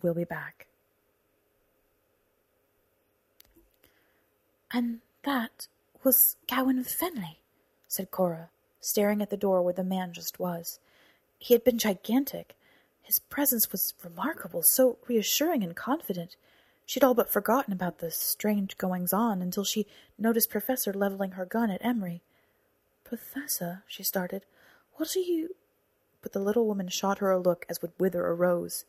We'll 0.00 0.14
be 0.14 0.24
back. 0.24 0.66
And 4.72 5.00
that 5.24 5.68
was 6.02 6.36
Gawain 6.48 6.78
of 6.78 6.86
Fenley, 6.86 7.38
said 7.88 8.10
Cora, 8.10 8.50
staring 8.80 9.22
at 9.22 9.30
the 9.30 9.36
door 9.36 9.62
where 9.62 9.74
the 9.74 9.84
man 9.84 10.12
just 10.12 10.38
was. 10.38 10.78
He 11.38 11.54
had 11.54 11.64
been 11.64 11.78
gigantic. 11.78 12.56
His 13.02 13.18
presence 13.18 13.70
was 13.70 13.94
remarkable, 14.02 14.62
so 14.62 14.98
reassuring 15.06 15.62
and 15.62 15.76
confident. 15.76 16.36
She'd 16.86 17.04
all 17.04 17.14
but 17.14 17.30
forgotten 17.30 17.72
about 17.72 17.98
the 17.98 18.10
strange 18.10 18.76
goings 18.76 19.12
on 19.12 19.40
until 19.40 19.64
she 19.64 19.86
noticed 20.18 20.50
Professor 20.50 20.92
leveling 20.92 21.32
her 21.32 21.46
gun 21.46 21.70
at 21.70 21.84
Emery. 21.84 22.22
Professor, 23.04 23.84
she 23.86 24.02
started, 24.02 24.44
what 24.94 25.14
are 25.16 25.20
you. 25.20 25.56
But 26.22 26.32
the 26.32 26.40
little 26.40 26.66
woman 26.66 26.88
shot 26.88 27.18
her 27.18 27.30
a 27.30 27.38
look 27.38 27.66
as 27.68 27.82
would 27.82 27.92
wither 27.98 28.26
a 28.26 28.34
rose. 28.34 28.84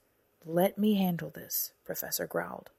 Let 0.46 0.78
me 0.78 0.96
handle 0.96 1.30
this, 1.30 1.74
Professor 1.84 2.28
growled. 2.28 2.70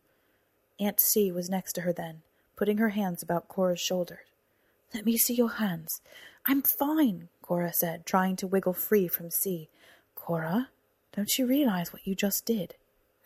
Aunt 0.78 1.00
C 1.00 1.32
was 1.32 1.50
next 1.50 1.72
to 1.74 1.82
her 1.82 1.92
then, 1.92 2.22
putting 2.56 2.78
her 2.78 2.90
hands 2.90 3.22
about 3.22 3.48
Cora's 3.48 3.80
shoulders. 3.80 4.26
Let 4.94 5.04
me 5.04 5.16
see 5.16 5.34
your 5.34 5.52
hands. 5.52 6.00
I'm 6.46 6.62
fine, 6.62 7.28
Cora 7.42 7.72
said, 7.72 8.06
trying 8.06 8.36
to 8.36 8.46
wiggle 8.46 8.72
free 8.72 9.08
from 9.08 9.30
C. 9.30 9.68
Cora, 10.14 10.70
don't 11.14 11.38
you 11.38 11.46
realize 11.46 11.92
what 11.92 12.06
you 12.06 12.14
just 12.14 12.46
did? 12.46 12.74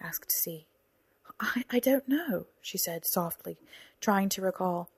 asked 0.01 0.33
C. 0.33 0.67
I, 1.39 1.65
I 1.71 1.79
don't 1.79 2.09
know, 2.09 2.47
she 2.61 2.79
said 2.79 3.07
softly, 3.07 3.59
trying 4.01 4.29
to 4.31 4.43
recall. 4.43 4.89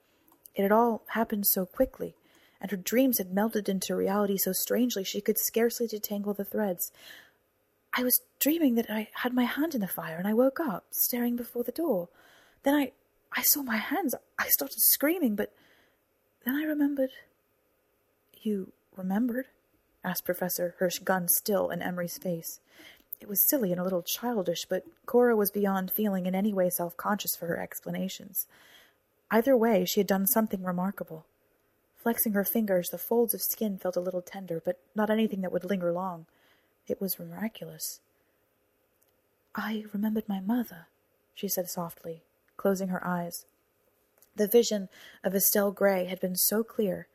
It 0.55 0.63
had 0.63 0.73
all 0.73 1.03
happened 1.09 1.47
so 1.47 1.67
quickly, 1.67 2.15
and 2.61 2.71
her 2.71 2.77
dreams 2.77 3.19
had 3.19 3.33
melted 3.33 3.69
into 3.69 3.97
reality 3.97 4.37
so 4.37 4.53
strangely 4.53 5.05
she 5.05 5.21
could 5.21 5.39
scarcely 5.39 5.89
detangle 5.89 6.37
the 6.37 6.45
threads. 6.45 6.93
I 7.95 8.03
was 8.03 8.23
dreaming 8.41 8.77
that 8.77 8.91
I 8.91 9.09
had 9.15 9.35
my 9.35 9.45
hand 9.45 9.75
in 9.75 9.81
the 9.81 9.89
fire, 9.89 10.17
and 10.17 10.27
I 10.27 10.35
woke 10.35 10.61
up, 10.61 10.87
staring 10.91 11.37
before 11.37 11.65
the 11.65 11.73
door. 11.73 12.09
Then 12.63 12.75
I, 12.75 12.93
I 13.37 13.43
saw 13.43 13.63
my 13.63 13.77
hands. 13.77 14.15
I 14.39 14.49
started 14.49 14.79
screaming, 14.79 15.37
but 15.37 15.53
then 16.45 16.55
I 16.57 16.65
remembered. 16.65 17.11
You 18.43 18.73
remembered? 18.97 19.47
asked 20.05 20.25
Professor, 20.25 20.75
Hirsch, 20.79 20.99
gun 20.99 21.29
still 21.29 21.71
in 21.71 21.81
Emery's 21.81 22.19
face. 22.19 22.61
It 23.21 23.29
was 23.29 23.49
silly 23.49 23.71
and 23.71 23.81
a 23.81 23.85
little 23.85 24.03
childish, 24.03 24.67
but 24.69 24.85
Cora 25.07 25.37
was 25.37 25.53
beyond 25.53 25.93
feeling 25.93 26.27
in 26.27 26.35
any 26.35 26.53
way 26.53 26.71
self 26.71 26.97
conscious 26.97 27.37
for 27.37 27.47
her 27.47 27.61
explanations. 27.61 28.49
Either 29.31 29.57
way, 29.57 29.85
she 29.85 30.01
had 30.01 30.09
done 30.09 30.27
something 30.27 30.63
remarkable. 30.65 31.25
Flexing 31.97 32.33
her 32.33 32.45
fingers, 32.45 32.89
the 32.89 32.99
folds 32.99 33.33
of 33.33 33.41
skin 33.41 33.79
felt 33.79 33.97
a 33.97 34.01
little 34.01 34.23
tender, 34.23 34.61
but 34.65 34.81
not 34.97 35.09
anything 35.09 35.41
that 35.43 35.53
would 35.53 35.65
linger 35.65 35.93
long. 35.93 36.27
It 36.89 37.01
was 37.01 37.19
miraculous. 37.19 38.01
I 39.55 39.85
remembered 39.93 40.29
my 40.29 40.41
mother, 40.41 40.89
she 41.33 41.47
said 41.47 41.71
softly, 41.71 42.23
closing 42.63 42.89
her 42.89 43.05
eyes. 43.05 43.45
The 44.37 44.47
vision 44.47 44.89
of 45.25 45.35
Estelle 45.35 45.73
Gray 45.73 46.05
had 46.05 46.21
been 46.21 46.37
so 46.37 46.63
clear. 46.63 47.09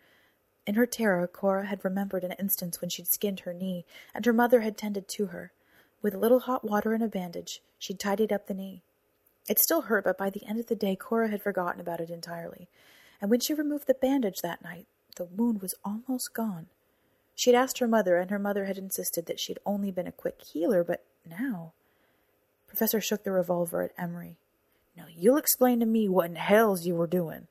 In 0.66 0.76
her 0.76 0.86
terror, 0.86 1.26
Cora 1.26 1.68
had 1.68 1.86
remembered 1.86 2.26
an 2.26 2.34
instance 2.34 2.82
when 2.82 2.90
she'd 2.90 3.08
skinned 3.08 3.40
her 3.40 3.54
knee, 3.54 3.86
and 4.14 4.26
her 4.26 4.34
mother 4.34 4.60
had 4.60 4.78
tended 4.78 5.08
to 5.08 5.28
her. 5.28 5.54
With 6.02 6.14
a 6.14 6.20
little 6.20 6.42
hot 6.42 6.66
water 6.66 6.94
and 6.94 7.02
a 7.02 7.08
bandage, 7.08 7.62
she'd 7.80 7.98
tidied 7.98 8.34
up 8.34 8.48
the 8.48 8.54
knee. 8.54 8.84
It 9.48 9.58
still 9.58 9.84
hurt, 9.84 10.04
but 10.04 10.18
by 10.18 10.30
the 10.30 10.46
end 10.46 10.60
of 10.60 10.68
the 10.68 10.76
day, 10.76 10.98
Cora 10.98 11.30
had 11.30 11.42
forgotten 11.42 11.80
about 11.80 12.02
it 12.02 12.10
entirely. 12.10 12.68
And 13.22 13.32
when 13.32 13.40
she 13.40 13.54
removed 13.54 13.88
the 13.88 13.94
bandage 13.94 14.42
that 14.42 14.62
night, 14.62 14.86
the 15.16 15.24
wound 15.24 15.62
was 15.62 15.76
almost 15.86 16.34
gone. 16.34 16.68
She 17.36 17.52
had 17.54 17.60
asked 17.60 17.80
her 17.80 17.88
mother, 17.88 18.18
and 18.18 18.30
her 18.30 18.38
mother 18.38 18.66
had 18.66 18.78
insisted 18.78 19.28
that 19.28 19.40
she'd 19.40 19.60
only 19.66 19.92
been 19.92 20.08
a 20.08 20.12
quick 20.12 20.42
healer, 20.42 20.84
but 20.84 21.06
now. 21.26 21.72
Professor 22.68 23.00
shook 23.00 23.24
the 23.24 23.32
revolver 23.32 23.82
at 23.82 23.94
Emery. 23.98 24.36
Now 24.98 25.06
you'll 25.16 25.38
explain 25.38 25.80
to 25.80 25.86
me 25.86 26.10
what 26.10 26.30
in 26.30 26.36
hell's 26.36 26.86
you 26.86 26.96
were 26.96 27.08
doing. 27.08 27.48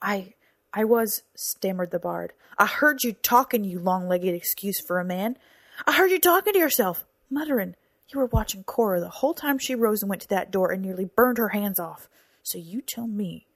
I 0.00 0.34
I 0.72 0.84
was, 0.84 1.22
stammered 1.34 1.90
the 1.90 1.98
bard. 1.98 2.34
I 2.58 2.66
heard 2.66 3.02
you 3.02 3.14
talking, 3.14 3.64
you 3.64 3.78
long 3.78 4.06
legged 4.06 4.34
excuse 4.34 4.80
for 4.86 5.00
a 5.00 5.04
man. 5.04 5.38
I 5.86 5.92
heard 5.92 6.10
you 6.10 6.20
talking 6.20 6.52
to 6.52 6.58
yourself 6.58 7.06
muttering. 7.30 7.74
You 8.10 8.18
were 8.20 8.26
watching 8.26 8.64
Cora 8.64 9.00
the 9.00 9.08
whole 9.08 9.34
time 9.34 9.58
she 9.58 9.74
rose 9.74 10.02
and 10.02 10.10
went 10.10 10.22
to 10.22 10.28
that 10.28 10.50
door 10.50 10.70
and 10.70 10.82
nearly 10.82 11.06
burned 11.06 11.38
her 11.38 11.50
hands 11.50 11.80
off. 11.80 12.08
So 12.42 12.58
you 12.58 12.80
tell 12.80 13.06
me. 13.06 13.46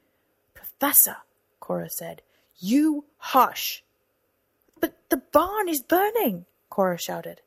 Professor, 0.55 1.17
Cora 1.61 1.91
said, 1.91 2.23
you 2.59 3.05
hush. 3.19 3.83
But 4.81 4.95
the 5.11 5.17
barn 5.19 5.69
is 5.69 5.83
burning, 5.83 6.47
Cora 6.71 6.99
shouted. 6.99 7.41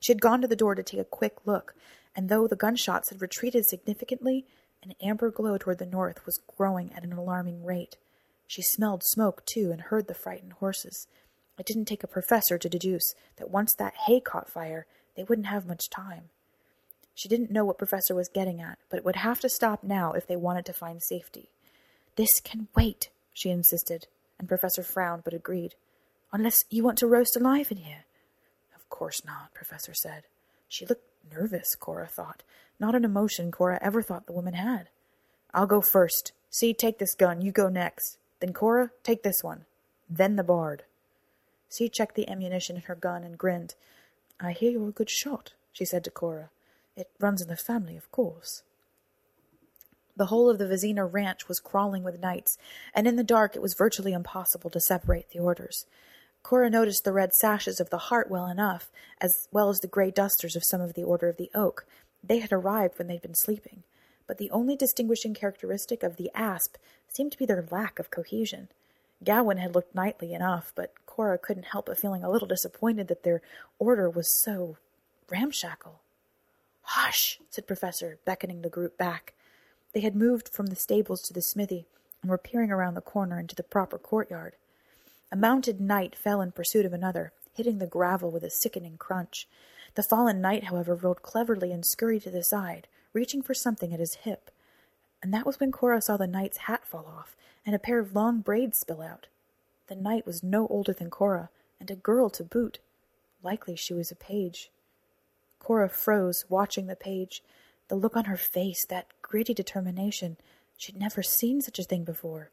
She 0.00 0.12
had 0.12 0.20
gone 0.20 0.40
to 0.42 0.48
the 0.48 0.56
door 0.56 0.74
to 0.74 0.82
take 0.82 1.00
a 1.00 1.04
quick 1.04 1.46
look, 1.46 1.74
and 2.14 2.28
though 2.28 2.46
the 2.46 2.56
gunshots 2.56 3.10
had 3.10 3.22
retreated 3.22 3.66
significantly, 3.66 4.46
an 4.84 4.94
amber 5.02 5.30
glow 5.30 5.58
toward 5.58 5.78
the 5.78 5.86
north 5.86 6.24
was 6.26 6.40
growing 6.56 6.92
at 6.92 7.04
an 7.04 7.12
alarming 7.12 7.64
rate. 7.64 7.96
She 8.46 8.62
smelled 8.62 9.02
smoke, 9.02 9.44
too, 9.46 9.70
and 9.72 9.80
heard 9.80 10.06
the 10.06 10.14
frightened 10.14 10.54
horses. 10.54 11.06
It 11.58 11.66
didn't 11.66 11.86
take 11.86 12.04
a 12.04 12.08
professor 12.08 12.58
to 12.58 12.68
deduce 12.68 13.14
that 13.36 13.50
once 13.50 13.74
that 13.74 13.94
hay 14.06 14.20
caught 14.20 14.50
fire, 14.50 14.86
they 15.16 15.22
wouldn't 15.22 15.46
have 15.46 15.66
much 15.66 15.88
time. 15.88 16.30
She 17.14 17.28
didn't 17.28 17.50
know 17.50 17.64
what 17.64 17.78
Professor 17.78 18.14
was 18.14 18.28
getting 18.28 18.60
at, 18.60 18.78
but 18.90 18.98
it 18.98 19.04
would 19.04 19.16
have 19.16 19.40
to 19.40 19.48
stop 19.48 19.84
now 19.84 20.12
if 20.12 20.26
they 20.26 20.36
wanted 20.36 20.64
to 20.66 20.72
find 20.72 21.00
safety. 21.02 21.48
This 22.16 22.40
can 22.40 22.68
wait, 22.74 23.08
she 23.32 23.50
insisted, 23.50 24.08
and 24.38 24.48
Professor 24.48 24.82
frowned 24.82 25.22
but 25.24 25.34
agreed. 25.34 25.74
Unless 26.32 26.64
you 26.70 26.82
want 26.82 26.98
to 26.98 27.06
roast 27.06 27.36
alive 27.36 27.70
in 27.70 27.78
here. 27.78 28.04
Of 28.74 28.88
course 28.88 29.24
not, 29.24 29.54
Professor 29.54 29.94
said. 29.94 30.24
She 30.68 30.84
looked 30.84 31.06
nervous, 31.32 31.74
Cora 31.74 32.06
thought, 32.06 32.42
not 32.78 32.94
an 32.94 33.04
emotion 33.04 33.50
Cora 33.50 33.78
ever 33.80 34.02
thought 34.02 34.26
the 34.26 34.32
woman 34.32 34.54
had. 34.54 34.88
I'll 35.52 35.66
go 35.66 35.80
first. 35.80 36.32
See, 36.50 36.74
take 36.74 36.98
this 36.98 37.14
gun. 37.14 37.40
You 37.42 37.52
go 37.52 37.68
next. 37.68 38.18
Then 38.40 38.52
Cora, 38.52 38.90
take 39.02 39.22
this 39.22 39.42
one. 39.42 39.64
Then 40.08 40.36
the 40.36 40.44
bard. 40.44 40.82
C 41.68 41.88
checked 41.88 42.14
the 42.14 42.28
ammunition 42.28 42.76
in 42.76 42.82
her 42.82 42.94
gun 42.94 43.24
and 43.24 43.38
grinned. 43.38 43.74
I 44.40 44.52
hear 44.52 44.70
you're 44.70 44.88
a 44.88 44.92
good 44.92 45.10
shot, 45.10 45.52
she 45.72 45.84
said 45.84 46.04
to 46.04 46.10
Cora. 46.10 46.50
It 46.96 47.10
runs 47.18 47.42
in 47.42 47.48
the 47.48 47.56
family, 47.56 47.96
of 47.96 48.10
course. 48.12 48.62
The 50.16 50.26
whole 50.26 50.48
of 50.48 50.58
the 50.58 50.66
Vizina 50.66 51.10
ranch 51.10 51.48
was 51.48 51.58
crawling 51.58 52.04
with 52.04 52.20
knights, 52.20 52.56
and 52.94 53.08
in 53.08 53.16
the 53.16 53.24
dark 53.24 53.56
it 53.56 53.62
was 53.62 53.74
virtually 53.74 54.12
impossible 54.12 54.70
to 54.70 54.80
separate 54.80 55.30
the 55.30 55.40
orders. 55.40 55.86
Cora 56.44 56.68
noticed 56.68 57.04
the 57.04 57.12
red 57.12 57.32
sashes 57.32 57.80
of 57.80 57.88
the 57.88 57.96
Heart 57.96 58.30
well 58.30 58.46
enough, 58.46 58.92
as 59.18 59.48
well 59.50 59.70
as 59.70 59.80
the 59.80 59.88
grey 59.88 60.10
dusters 60.10 60.54
of 60.54 60.62
some 60.62 60.82
of 60.82 60.92
the 60.92 61.02
Order 61.02 61.30
of 61.30 61.38
the 61.38 61.50
Oak. 61.54 61.86
They 62.22 62.38
had 62.38 62.52
arrived 62.52 62.98
when 62.98 63.08
they'd 63.08 63.22
been 63.22 63.34
sleeping, 63.34 63.82
but 64.26 64.36
the 64.36 64.50
only 64.50 64.76
distinguishing 64.76 65.32
characteristic 65.32 66.02
of 66.02 66.16
the 66.16 66.30
Asp 66.34 66.76
seemed 67.08 67.32
to 67.32 67.38
be 67.38 67.46
their 67.46 67.66
lack 67.70 67.98
of 67.98 68.10
cohesion. 68.10 68.68
Gawain 69.24 69.56
had 69.56 69.74
looked 69.74 69.94
knightly 69.94 70.34
enough, 70.34 70.70
but 70.74 70.92
Cora 71.06 71.38
couldn't 71.38 71.72
help 71.72 71.86
but 71.86 71.98
feeling 71.98 72.22
a 72.22 72.30
little 72.30 72.46
disappointed 72.46 73.08
that 73.08 73.22
their 73.22 73.40
order 73.78 74.10
was 74.10 74.30
so 74.44 74.76
ramshackle. 75.30 76.00
Hush, 76.82 77.40
said 77.48 77.66
Professor, 77.66 78.18
beckoning 78.26 78.60
the 78.60 78.68
group 78.68 78.98
back. 78.98 79.32
They 79.94 80.00
had 80.00 80.14
moved 80.14 80.50
from 80.50 80.66
the 80.66 80.76
stables 80.76 81.22
to 81.22 81.32
the 81.32 81.40
smithy 81.40 81.86
and 82.20 82.30
were 82.30 82.36
peering 82.36 82.70
around 82.70 82.94
the 82.94 83.00
corner 83.00 83.40
into 83.40 83.54
the 83.54 83.62
proper 83.62 83.96
courtyard. 83.96 84.56
A 85.34 85.36
mounted 85.36 85.80
knight 85.80 86.14
fell 86.14 86.40
in 86.40 86.52
pursuit 86.52 86.86
of 86.86 86.92
another, 86.92 87.32
hitting 87.54 87.78
the 87.78 87.88
gravel 87.88 88.30
with 88.30 88.44
a 88.44 88.50
sickening 88.50 88.96
crunch. 88.96 89.48
The 89.96 90.04
fallen 90.04 90.40
knight, 90.40 90.62
however, 90.66 90.94
rolled 90.94 91.22
cleverly 91.22 91.72
and 91.72 91.84
scurried 91.84 92.22
to 92.22 92.30
the 92.30 92.44
side, 92.44 92.86
reaching 93.12 93.42
for 93.42 93.52
something 93.52 93.92
at 93.92 93.98
his 93.98 94.14
hip. 94.14 94.52
And 95.20 95.34
that 95.34 95.44
was 95.44 95.58
when 95.58 95.72
Cora 95.72 96.00
saw 96.00 96.16
the 96.16 96.28
knight's 96.28 96.58
hat 96.68 96.86
fall 96.86 97.04
off 97.18 97.34
and 97.66 97.74
a 97.74 97.80
pair 97.80 97.98
of 97.98 98.14
long 98.14 98.42
braids 98.42 98.78
spill 98.78 99.02
out. 99.02 99.26
The 99.88 99.96
knight 99.96 100.24
was 100.24 100.44
no 100.44 100.68
older 100.68 100.92
than 100.92 101.10
Cora, 101.10 101.50
and 101.80 101.90
a 101.90 101.96
girl 101.96 102.30
to 102.30 102.44
boot. 102.44 102.78
Likely 103.42 103.74
she 103.74 103.92
was 103.92 104.12
a 104.12 104.14
page. 104.14 104.70
Cora 105.58 105.88
froze, 105.88 106.44
watching 106.48 106.86
the 106.86 106.94
page. 106.94 107.42
The 107.88 107.96
look 107.96 108.16
on 108.16 108.26
her 108.26 108.36
face, 108.36 108.84
that 108.84 109.08
gritty 109.20 109.52
determination. 109.52 110.36
She'd 110.76 110.96
never 110.96 111.24
seen 111.24 111.60
such 111.60 111.80
a 111.80 111.82
thing 111.82 112.04
before. 112.04 112.50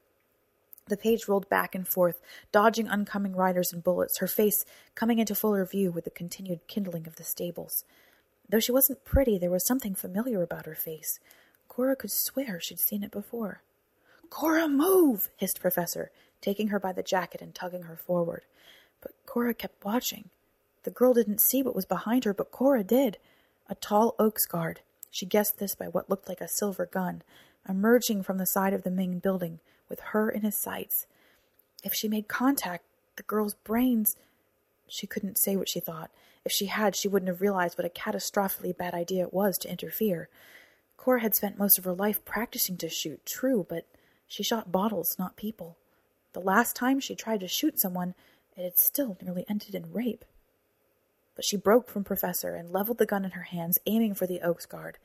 The 0.91 0.98
page 0.98 1.29
rolled 1.29 1.48
back 1.48 1.74
and 1.74 1.88
forth, 1.88 2.19
dodging 2.51 2.89
oncoming 2.89 3.33
riders 3.33 3.71
and 3.71 3.81
bullets, 3.81 4.17
her 4.17 4.27
face 4.27 4.65
coming 4.93 5.19
into 5.19 5.33
fuller 5.33 5.63
view 5.63 5.89
with 5.89 6.03
the 6.03 6.10
continued 6.10 6.67
kindling 6.67 7.07
of 7.07 7.15
the 7.15 7.24
stables. 7.24 7.86
Though 8.50 8.60
she 8.60 8.74
wasn't 8.74 9.05
pretty, 9.05 9.38
there 9.38 9.50
was 9.50 9.65
something 9.65 9.95
familiar 9.95 10.43
about 10.43 10.65
her 10.65 10.75
face. 10.75 11.17
Cora 11.69 11.95
could 11.95 12.12
swear 12.12 12.60
she'd 12.60 12.81
seen 12.81 13.03
it 13.03 13.12
before. 13.12 13.62
Cora, 14.29 14.67
move! 14.67 15.29
hissed 15.38 15.62
Professor, 15.62 16.12
taking 16.41 16.67
her 16.67 16.79
by 16.79 16.91
the 16.91 17.03
jacket 17.03 17.41
and 17.41 17.55
tugging 17.55 17.83
her 17.83 17.95
forward. 17.95 18.43
But 19.00 19.13
Cora 19.25 19.53
kept 19.53 19.86
watching. 19.86 20.29
The 20.83 20.91
girl 20.91 21.13
didn't 21.13 21.39
see 21.39 21.63
what 21.63 21.74
was 21.74 21.86
behind 21.86 22.25
her, 22.25 22.33
but 22.33 22.51
Cora 22.51 22.83
did. 22.83 23.17
A 23.69 23.75
tall 23.75 24.13
Oaks 24.19 24.45
guard, 24.45 24.81
she 25.10 25.25
guessed 25.25 25.57
this 25.57 25.74
by 25.74 25.88
what 25.88 26.10
looked 26.10 26.27
like 26.27 26.41
a 26.41 26.50
silver 26.50 26.86
gun, 26.86 27.24
emerging 27.69 28.24
from 28.24 28.39
the 28.39 28.45
side 28.45 28.74
of 28.74 28.83
the 28.83 28.91
Ming 28.91 29.19
building 29.19 29.62
with 29.91 30.00
her 30.00 30.29
in 30.29 30.41
his 30.41 30.55
sights. 30.55 31.05
If 31.83 31.93
she 31.93 32.07
made 32.07 32.27
contact, 32.27 32.83
the 33.17 33.24
girl's 33.24 33.53
brains. 33.53 34.15
She 34.88 35.05
couldn't 35.05 35.38
say 35.38 35.55
what 35.55 35.69
she 35.69 35.79
thought. 35.79 36.10
If 36.43 36.51
she 36.51 36.65
had, 36.65 36.95
she 36.95 37.07
wouldn't 37.07 37.29
have 37.29 37.41
realized 37.41 37.77
what 37.77 37.86
a 37.86 37.89
catastrophically 37.89 38.75
bad 38.75 38.95
idea 38.95 39.25
it 39.25 39.33
was 39.33 39.60
to 39.60 39.69
interfere. 39.69 40.27
Cora 40.98 41.21
had 41.21 41.36
spent 41.36 41.60
most 41.60 41.77
of 41.77 41.83
her 41.83 41.93
life 41.93 42.25
practicing 42.25 42.77
to 42.77 42.89
shoot, 42.89 43.25
true, 43.25 43.65
but 43.69 43.86
she 44.27 44.43
shot 44.43 44.71
bottles, 44.71 45.15
not 45.19 45.36
people. 45.36 45.77
The 46.33 46.39
last 46.39 46.75
time 46.75 47.00
she 47.00 47.15
tried 47.15 47.41
to 47.41 47.48
shoot 47.48 47.79
someone, 47.79 48.15
it 48.55 48.63
had 48.63 48.77
still 48.77 49.17
nearly 49.21 49.45
ended 49.50 49.75
in 49.75 49.91
rape. 49.91 50.25
But 51.36 51.45
she 51.45 51.57
broke 51.57 51.89
from 51.89 52.03
Professor 52.03 52.55
and 52.55 52.69
leveled 52.69 52.98
the 52.98 53.05
gun 53.05 53.25
in 53.25 53.31
her 53.31 53.43
hands, 53.43 53.79
aiming 53.86 54.15
for 54.15 54.27
the 54.27 54.41
Oaks 54.41 54.65
guard. 54.65 54.98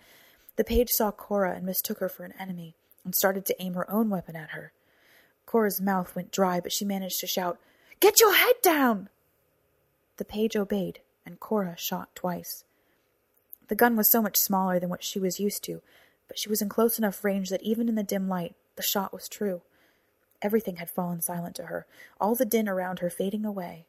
The 0.57 0.65
page 0.65 0.91
saw 0.91 1.11
Cora 1.11 1.55
and 1.55 1.65
mistook 1.65 1.99
her 1.99 2.09
for 2.09 2.25
an 2.25 2.35
enemy 2.39 2.75
and 3.05 3.15
started 3.15 3.45
to 3.47 3.63
aim 3.63 3.75
her 3.75 3.91
own 3.91 4.11
weapon 4.11 4.37
at 4.37 4.51
her. 4.51 4.73
Cora's 5.47 5.81
mouth 5.81 6.15
went 6.15 6.33
dry, 6.33 6.61
but 6.61 6.73
she 6.73 6.85
managed 6.85 7.21
to 7.21 7.27
shout, 7.27 7.59
Get 8.01 8.21
your 8.21 8.35
head 8.35 8.57
down! 8.63 9.09
The 10.17 10.25
page 10.25 10.57
obeyed, 10.57 11.01
and 11.25 11.41
Cora 11.41 11.77
shot 11.79 12.15
twice. 12.15 12.65
The 13.69 13.75
gun 13.75 13.97
was 13.97 14.11
so 14.11 14.21
much 14.21 14.37
smaller 14.37 14.79
than 14.79 14.91
what 14.91 15.05
she 15.05 15.19
was 15.19 15.41
used 15.41 15.63
to, 15.65 15.83
but 16.29 16.39
she 16.39 16.49
was 16.49 16.61
in 16.61 16.69
close 16.69 16.99
enough 16.99 17.25
range 17.25 17.51
that 17.51 17.63
even 17.63 17.89
in 17.89 17.95
the 17.95 18.03
dim 18.03 18.29
light, 18.29 18.55
the 18.77 18.83
shot 18.83 19.13
was 19.13 19.29
true. 19.29 19.63
Everything 20.43 20.77
had 20.77 20.91
fallen 20.91 21.23
silent 21.23 21.57
to 21.57 21.65
her, 21.65 21.87
all 22.21 22.35
the 22.35 22.45
din 22.45 22.69
around 22.69 22.99
her 22.99 23.11
fading 23.11 23.45
away, 23.45 23.87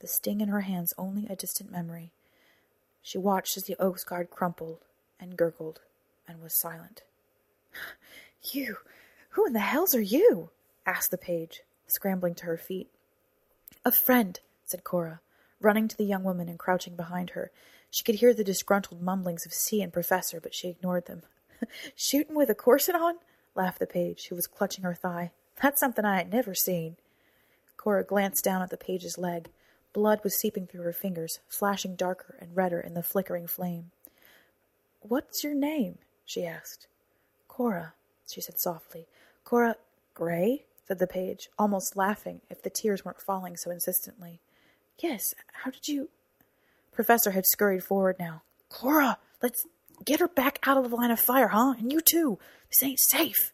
the 0.00 0.06
sting 0.06 0.40
in 0.40 0.48
her 0.48 0.60
hands 0.62 0.92
only 0.98 1.26
a 1.28 1.36
distant 1.36 1.70
memory. 1.70 2.12
She 3.02 3.18
watched 3.18 3.56
as 3.56 3.64
the 3.64 3.76
Oaks 3.78 4.04
guard 4.04 4.30
crumpled 4.30 4.80
and 5.18 5.36
gurgled 5.36 5.80
and 6.28 6.42
was 6.42 6.58
silent. 6.60 7.02
You, 8.42 8.78
who 9.30 9.46
in 9.46 9.54
the 9.54 9.60
hells 9.60 9.94
are 9.94 10.00
you? 10.00 10.50
Asked 10.86 11.10
the 11.10 11.18
page, 11.18 11.62
scrambling 11.86 12.34
to 12.36 12.44
her 12.46 12.56
feet. 12.56 12.88
A 13.84 13.92
friend, 13.92 14.40
said 14.64 14.84
Cora, 14.84 15.20
running 15.60 15.88
to 15.88 15.96
the 15.96 16.04
young 16.04 16.22
woman 16.22 16.48
and 16.48 16.58
crouching 16.58 16.96
behind 16.96 17.30
her. 17.30 17.50
She 17.90 18.04
could 18.04 18.16
hear 18.16 18.32
the 18.32 18.44
disgruntled 18.44 19.02
mumblings 19.02 19.44
of 19.44 19.52
C 19.52 19.82
and 19.82 19.92
Professor, 19.92 20.40
but 20.40 20.54
she 20.54 20.68
ignored 20.68 21.06
them. 21.06 21.22
Shooting 21.96 22.36
with 22.36 22.50
a 22.50 22.54
corset 22.54 22.94
on? 22.94 23.14
laughed 23.54 23.78
the 23.78 23.86
page, 23.86 24.26
who 24.28 24.36
was 24.36 24.46
clutching 24.46 24.84
her 24.84 24.94
thigh. 24.94 25.32
That's 25.60 25.80
something 25.80 26.04
I 26.04 26.18
had 26.18 26.32
never 26.32 26.54
seen. 26.54 26.96
Cora 27.76 28.04
glanced 28.04 28.44
down 28.44 28.62
at 28.62 28.70
the 28.70 28.76
page's 28.76 29.16
leg. 29.16 29.48
Blood 29.92 30.20
was 30.22 30.38
seeping 30.38 30.66
through 30.66 30.82
her 30.82 30.92
fingers, 30.92 31.38
flashing 31.48 31.96
darker 31.96 32.36
and 32.40 32.54
redder 32.54 32.80
in 32.80 32.94
the 32.94 33.02
flickering 33.02 33.46
flame. 33.46 33.90
What's 35.00 35.42
your 35.42 35.54
name? 35.54 35.98
she 36.24 36.44
asked. 36.44 36.86
Cora, 37.48 37.94
she 38.28 38.40
said 38.40 38.60
softly. 38.60 39.06
Cora 39.44 39.76
Gray? 40.12 40.64
Said 40.86 40.98
the 40.98 41.06
page, 41.06 41.48
almost 41.58 41.96
laughing 41.96 42.40
if 42.48 42.62
the 42.62 42.70
tears 42.70 43.04
weren't 43.04 43.20
falling 43.20 43.56
so 43.56 43.70
insistently. 43.70 44.40
Yes, 45.02 45.34
how 45.52 45.70
did 45.70 45.88
you. 45.88 46.08
Professor 46.92 47.32
had 47.32 47.44
scurried 47.46 47.84
forward 47.84 48.16
now. 48.18 48.42
Cora, 48.68 49.18
let's 49.42 49.66
get 50.04 50.20
her 50.20 50.28
back 50.28 50.58
out 50.66 50.76
of 50.76 50.88
the 50.88 50.96
line 50.96 51.10
of 51.10 51.20
fire, 51.20 51.48
huh? 51.48 51.74
And 51.78 51.92
you 51.92 52.00
too. 52.00 52.38
This 52.68 52.82
ain't 52.82 53.00
safe. 53.00 53.52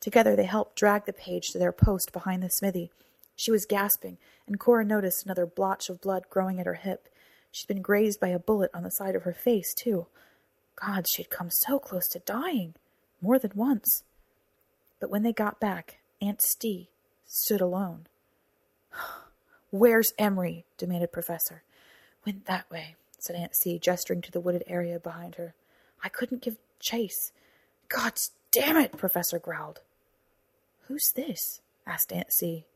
Together 0.00 0.36
they 0.36 0.44
helped 0.44 0.76
drag 0.76 1.06
the 1.06 1.12
page 1.12 1.48
to 1.50 1.58
their 1.58 1.72
post 1.72 2.12
behind 2.12 2.42
the 2.42 2.50
smithy. 2.50 2.90
She 3.36 3.50
was 3.50 3.66
gasping, 3.66 4.18
and 4.46 4.60
Cora 4.60 4.84
noticed 4.84 5.24
another 5.24 5.46
blotch 5.46 5.88
of 5.88 6.00
blood 6.00 6.24
growing 6.28 6.60
at 6.60 6.66
her 6.66 6.74
hip. 6.74 7.08
She'd 7.50 7.68
been 7.68 7.82
grazed 7.82 8.20
by 8.20 8.28
a 8.28 8.38
bullet 8.38 8.70
on 8.74 8.82
the 8.82 8.90
side 8.90 9.14
of 9.14 9.22
her 9.22 9.32
face, 9.32 9.74
too. 9.74 10.06
God, 10.76 11.06
she'd 11.08 11.30
come 11.30 11.50
so 11.50 11.78
close 11.78 12.08
to 12.08 12.18
dying. 12.20 12.74
More 13.20 13.38
than 13.38 13.52
once. 13.54 14.02
But 15.00 15.10
when 15.10 15.22
they 15.22 15.32
got 15.32 15.60
back, 15.60 15.98
Aunt 16.22 16.40
C 16.40 16.88
stood 17.26 17.60
alone. 17.60 18.06
Where's 19.70 20.12
Emery? 20.18 20.64
demanded 20.78 21.12
Professor. 21.12 21.64
Went 22.24 22.46
that 22.46 22.70
way, 22.70 22.94
said 23.18 23.36
Aunt 23.36 23.56
C, 23.56 23.78
gesturing 23.78 24.22
to 24.22 24.30
the 24.30 24.40
wooded 24.40 24.62
area 24.66 25.00
behind 25.00 25.34
her. 25.34 25.54
I 26.02 26.08
couldn't 26.08 26.42
give 26.42 26.56
chase. 26.78 27.32
God 27.88 28.12
damn 28.52 28.76
it, 28.76 28.96
Professor 28.96 29.38
growled. 29.38 29.80
Who's 30.86 31.10
this? 31.14 31.60
asked 31.86 32.12
Aunt 32.12 32.32
C. 32.32 32.66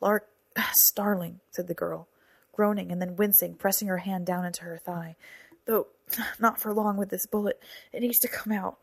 Lark 0.00 0.28
Starling, 0.72 1.40
said 1.50 1.68
the 1.68 1.74
girl, 1.74 2.08
groaning 2.52 2.90
and 2.90 3.00
then 3.00 3.16
wincing, 3.16 3.54
pressing 3.54 3.88
her 3.88 3.98
hand 3.98 4.24
down 4.24 4.46
into 4.46 4.62
her 4.64 4.78
thigh. 4.78 5.16
Though 5.66 5.88
not 6.38 6.60
for 6.60 6.72
long 6.72 6.96
with 6.96 7.10
this 7.10 7.26
bullet. 7.26 7.60
It 7.92 8.00
needs 8.00 8.18
to 8.20 8.28
come 8.28 8.52
out. 8.52 8.78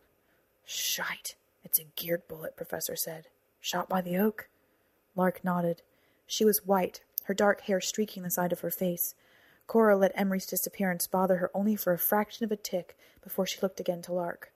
Shite. 0.65 1.35
It's 1.63 1.79
a 1.79 1.85
geared 1.95 2.27
bullet, 2.27 2.55
Professor 2.55 2.95
said. 2.95 3.27
Shot 3.63 3.87
by 3.87 4.01
the 4.01 4.17
oak? 4.17 4.49
Lark 5.15 5.41
nodded. 5.41 5.83
She 6.27 6.43
was 6.43 6.65
white, 6.65 6.99
her 7.23 7.33
dark 7.33 7.61
hair 7.61 7.79
streaking 7.79 8.21
the 8.21 8.29
side 8.29 8.51
of 8.51 8.59
her 8.59 8.69
face. 8.69 9.15
Cora 9.67 9.95
let 9.95 10.11
Emery's 10.15 10.45
disappearance 10.45 11.07
bother 11.07 11.37
her 11.37 11.49
only 11.53 11.77
for 11.77 11.93
a 11.93 11.97
fraction 11.97 12.43
of 12.43 12.51
a 12.51 12.57
tick 12.57 12.97
before 13.23 13.45
she 13.45 13.61
looked 13.61 13.79
again 13.79 14.01
to 14.01 14.11
Lark. 14.11 14.51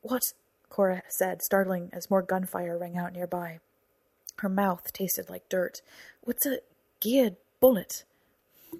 What? 0.00 0.32
Cora 0.70 1.02
said, 1.08 1.42
startling 1.42 1.90
as 1.92 2.08
more 2.08 2.22
gunfire 2.22 2.78
rang 2.78 2.96
out 2.96 3.12
nearby. 3.12 3.60
Her 4.38 4.48
mouth 4.48 4.94
tasted 4.94 5.28
like 5.28 5.50
dirt. 5.50 5.82
What's 6.22 6.46
a 6.46 6.60
geared 7.00 7.36
bullet? 7.60 8.04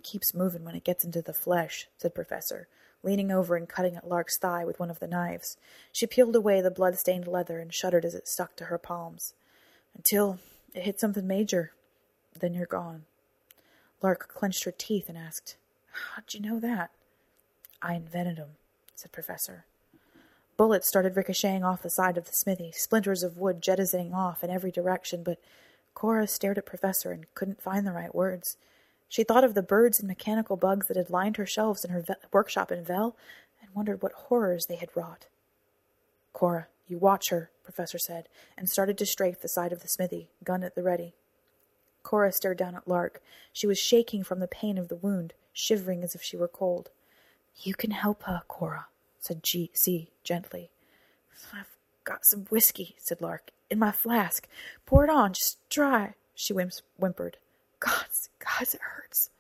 Keeps 0.03 0.33
moving 0.33 0.65
when 0.65 0.77
it 0.77 0.85
gets 0.85 1.05
into 1.05 1.21
the 1.21 1.35
flesh, 1.35 1.89
said 1.99 2.15
Professor, 2.15 2.69
leaning 3.03 3.31
over 3.31 3.55
and 3.55 3.69
cutting 3.69 3.97
at 3.97 4.09
Lark's 4.09 4.39
thigh 4.39 4.65
with 4.65 4.81
one 4.81 4.91
of 4.91 4.99
the 4.99 5.07
knives. 5.07 5.59
She 5.93 6.07
peeled 6.07 6.37
away 6.37 6.63
the 6.63 6.71
blood-stained 6.71 7.27
leather 7.27 7.59
and 7.59 7.75
shuddered 7.75 8.07
as 8.07 8.15
it 8.15 8.27
stuck 8.27 8.57
to 8.57 8.65
her 8.65 8.79
palms. 8.79 9.35
Until 9.99 10.39
it 10.75 10.85
hit 10.85 10.99
something 10.99 11.27
major. 11.27 11.73
Then 12.39 12.55
you're 12.55 12.67
gone. 12.67 13.05
Lark 14.01 14.29
clenched 14.29 14.65
her 14.65 14.73
teeth 14.73 15.09
and 15.09 15.19
asked, 15.19 15.57
How'd 15.91 16.33
you 16.33 16.41
know 16.41 16.61
that? 16.61 16.91
I 17.83 17.95
invented 17.95 18.39
'em," 18.39 18.57
said 18.95 19.13
Professor. 19.13 19.65
Bullets 20.57 20.89
started 20.89 21.17
ricocheting 21.17 21.65
off 21.65 21.83
the 21.83 21.91
side 21.91 22.17
of 22.17 22.27
the 22.27 22.33
smithy, 22.33 22.73
splinters 22.73 23.23
of 23.23 23.39
wood 23.39 23.61
jettisoning 23.61 24.15
off 24.15 24.43
in 24.43 24.51
every 24.51 24.71
direction, 24.71 25.23
but 25.23 25.39
Cora 25.95 26.27
stared 26.27 26.59
at 26.59 26.67
Professor 26.67 27.13
and 27.13 27.33
couldn't 27.35 27.61
find 27.63 27.87
the 27.87 27.93
right 27.93 28.15
words. 28.15 28.57
She 29.09 29.25
thought 29.25 29.45
of 29.45 29.55
the 29.55 29.63
birds 29.63 29.99
and 29.99 30.09
mechanical 30.09 30.57
bugs 30.57 30.87
that 30.87 30.97
had 30.97 31.11
lined 31.11 31.37
her 31.37 31.47
shelves 31.47 31.85
in 31.85 31.91
her 31.91 32.03
ve- 32.03 32.15
workshop 32.33 32.71
in 32.71 32.85
Vell 32.85 33.17
and 33.61 33.75
wondered 33.75 34.03
what 34.03 34.13
horrors 34.13 34.67
they 34.67 34.77
had 34.77 34.95
wrought. 34.97 35.27
Cora, 36.33 36.69
you 36.89 36.99
watch 36.99 37.31
her, 37.31 37.51
Professor 37.63 37.99
said, 37.99 38.29
and 38.57 38.69
started 38.69 38.99
to 38.99 39.07
strafe 39.07 39.41
the 39.41 39.49
side 39.49 39.73
of 39.73 39.83
the 39.83 39.89
smithy, 39.89 40.31
gun 40.43 40.63
at 40.63 40.75
the 40.75 40.83
ready. 40.83 41.15
Cora 42.03 42.33
stared 42.33 42.57
down 42.57 42.75
at 42.75 42.89
Lark. 42.89 43.21
She 43.53 43.67
was 43.67 43.79
shaking 43.79 44.25
from 44.25 44.41
the 44.41 44.49
pain 44.49 44.79
of 44.79 44.89
the 44.89 44.97
wound, 44.97 45.35
shivering 45.53 46.03
as 46.03 46.15
if 46.15 46.23
she 46.23 46.37
were 46.37 46.49
cold. 46.49 46.91
You 47.61 47.75
can 47.75 47.91
help 47.91 48.23
her, 48.23 48.43
Cora, 48.49 48.87
said 49.19 49.43
G. 49.43 49.71
C. 49.75 50.11
gently. 50.25 50.71
I've 51.53 51.77
got 52.05 52.25
some 52.25 52.47
whiskey, 52.47 52.97
said 52.99 53.21
Lark, 53.21 53.51
in 53.71 53.79
my 53.79 53.93
flask. 53.93 54.49
Pour 54.87 55.05
it 55.05 55.11
on, 55.11 55.35
just 55.35 55.59
try, 55.69 56.15
she 56.35 56.55
whimpered. 56.55 57.37
Gods, 57.81 58.31
gods, 58.39 58.75
it 58.75 58.81
hurts. 58.81 59.31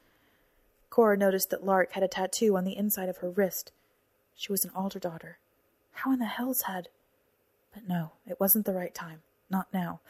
Cora 0.90 1.16
noticed 1.16 1.50
that 1.50 1.64
Lark 1.64 1.92
had 1.92 2.02
a 2.02 2.08
tattoo 2.08 2.56
on 2.56 2.64
the 2.64 2.76
inside 2.76 3.08
of 3.08 3.18
her 3.18 3.30
wrist. 3.30 3.72
She 4.36 4.52
was 4.52 4.64
an 4.64 4.72
altar 4.74 4.98
daughter. 4.98 5.38
How 5.92 6.12
in 6.12 6.18
the 6.18 6.26
hell's 6.26 6.62
had. 6.62 6.88
But 7.72 7.88
no, 7.88 8.12
it 8.26 8.40
wasn't 8.40 8.66
the 8.66 8.74
right 8.74 8.94
time. 8.94 9.22
Not 9.50 9.68
now. 9.72 10.00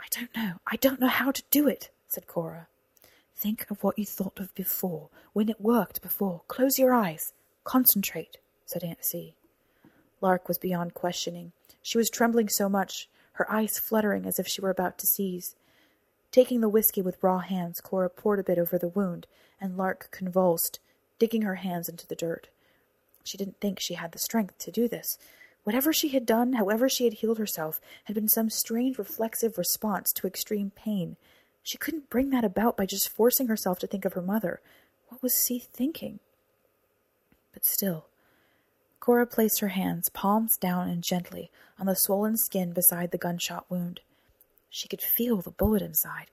I 0.00 0.06
don't 0.10 0.34
know. 0.36 0.60
I 0.66 0.76
don't 0.76 1.00
know 1.00 1.08
how 1.08 1.30
to 1.30 1.42
do 1.50 1.66
it, 1.68 1.90
said 2.08 2.26
Cora. 2.26 2.68
Think 3.36 3.66
of 3.70 3.82
what 3.82 3.98
you 3.98 4.06
thought 4.06 4.38
of 4.38 4.54
before, 4.54 5.08
when 5.32 5.48
it 5.48 5.60
worked 5.60 6.02
before. 6.02 6.42
Close 6.46 6.78
your 6.78 6.94
eyes. 6.94 7.32
Concentrate, 7.64 8.38
said 8.66 8.84
Aunt 8.84 9.04
C. 9.04 9.34
Lark 10.20 10.48
was 10.48 10.58
beyond 10.58 10.94
questioning. 10.94 11.52
She 11.82 11.98
was 11.98 12.08
trembling 12.08 12.48
so 12.48 12.68
much, 12.68 13.08
her 13.32 13.50
eyes 13.50 13.78
fluttering 13.78 14.24
as 14.26 14.38
if 14.38 14.46
she 14.46 14.60
were 14.60 14.70
about 14.70 14.98
to 14.98 15.06
seize. 15.06 15.56
Taking 16.30 16.60
the 16.60 16.68
whiskey 16.68 17.02
with 17.02 17.22
raw 17.22 17.40
hands, 17.40 17.80
Cora 17.80 18.08
poured 18.08 18.40
a 18.40 18.44
bit 18.44 18.58
over 18.58 18.78
the 18.78 18.88
wound, 18.88 19.26
and 19.60 19.76
Lark 19.76 20.10
convulsed, 20.10 20.80
digging 21.18 21.42
her 21.42 21.56
hands 21.56 21.88
into 21.88 22.06
the 22.06 22.16
dirt. 22.16 22.48
She 23.24 23.36
didn't 23.38 23.60
think 23.60 23.80
she 23.80 23.94
had 23.94 24.12
the 24.12 24.18
strength 24.18 24.58
to 24.58 24.70
do 24.70 24.88
this. 24.88 25.18
Whatever 25.64 25.92
she 25.92 26.10
had 26.10 26.26
done, 26.26 26.54
however 26.54 26.88
she 26.88 27.04
had 27.04 27.14
healed 27.14 27.38
herself, 27.38 27.80
had 28.04 28.14
been 28.14 28.28
some 28.28 28.50
strange 28.50 28.98
reflexive 28.98 29.58
response 29.58 30.12
to 30.12 30.26
extreme 30.26 30.70
pain. 30.70 31.16
She 31.62 31.78
couldn't 31.78 32.10
bring 32.10 32.30
that 32.30 32.44
about 32.44 32.76
by 32.76 32.86
just 32.86 33.08
forcing 33.08 33.48
herself 33.48 33.78
to 33.80 33.86
think 33.86 34.04
of 34.04 34.12
her 34.12 34.22
mother. 34.22 34.60
What 35.08 35.22
was 35.22 35.34
C 35.34 35.58
thinking? 35.58 36.20
But 37.52 37.64
still, 37.64 38.06
Cora 39.00 39.26
placed 39.26 39.60
her 39.60 39.68
hands, 39.68 40.10
palms 40.10 40.56
down 40.58 40.88
and 40.88 41.02
gently, 41.02 41.50
on 41.78 41.86
the 41.86 41.94
swollen 41.94 42.36
skin 42.36 42.72
beside 42.72 43.10
the 43.10 43.18
gunshot 43.18 43.64
wound. 43.70 44.00
She 44.68 44.88
could 44.88 45.02
feel 45.02 45.40
the 45.40 45.50
bullet 45.50 45.82
inside, 45.82 46.26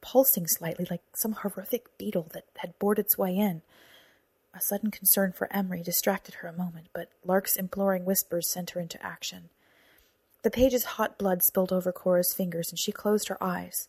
pulsing 0.00 0.46
slightly 0.46 0.86
like 0.90 1.02
some 1.14 1.32
horrific 1.32 1.96
beetle 1.96 2.28
that 2.34 2.44
had 2.56 2.78
bored 2.78 2.98
its 2.98 3.16
way 3.16 3.36
in. 3.36 3.62
A 4.54 4.60
sudden 4.60 4.92
concern 4.92 5.32
for 5.32 5.52
Emery 5.52 5.82
distracted 5.82 6.36
her 6.36 6.48
a 6.48 6.52
moment, 6.52 6.86
but 6.92 7.10
Lark's 7.24 7.56
imploring 7.56 8.04
whispers 8.04 8.52
sent 8.52 8.70
her 8.70 8.80
into 8.80 9.04
action. 9.04 9.50
The 10.42 10.50
page's 10.50 10.84
hot 10.84 11.18
blood 11.18 11.42
spilled 11.42 11.72
over 11.72 11.90
Cora's 11.90 12.32
fingers, 12.32 12.68
and 12.70 12.78
she 12.78 12.92
closed 12.92 13.26
her 13.28 13.42
eyes. 13.42 13.88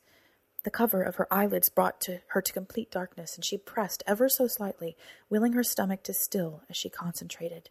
The 0.64 0.72
cover 0.72 1.04
of 1.04 1.18
her 1.18 1.32
eyelids 1.32 1.70
brought 1.70 2.02
to 2.02 2.22
her 2.30 2.42
to 2.42 2.54
complete 2.54 2.90
darkness, 2.90 3.36
and 3.36 3.46
she 3.46 3.58
pressed 3.58 4.02
ever 4.08 4.28
so 4.28 4.48
slightly, 4.48 4.98
willing 5.30 5.54
her 5.54 5.64
stomach 5.64 6.02
to 6.04 6.14
still 6.14 6.64
as 6.68 6.76
she 6.76 6.90
concentrated. 6.90 7.70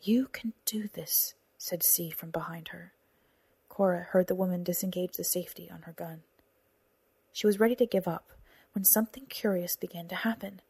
You 0.00 0.28
can 0.32 0.54
do 0.64 0.88
this, 0.88 1.34
said 1.58 1.82
C 1.82 2.10
from 2.10 2.30
behind 2.30 2.68
her. 2.68 2.92
Cora 3.68 4.06
heard 4.12 4.28
the 4.28 4.34
woman 4.34 4.64
disengage 4.64 5.12
the 5.18 5.24
safety 5.24 5.70
on 5.70 5.82
her 5.82 5.92
gun. 5.92 6.22
She 7.34 7.46
was 7.46 7.60
ready 7.60 7.76
to 7.76 7.84
give 7.84 8.08
up 8.08 8.32
when 8.72 8.84
something 8.84 9.26
curious 9.26 9.76
began 9.76 10.08
to 10.08 10.14
happen. 10.14 10.62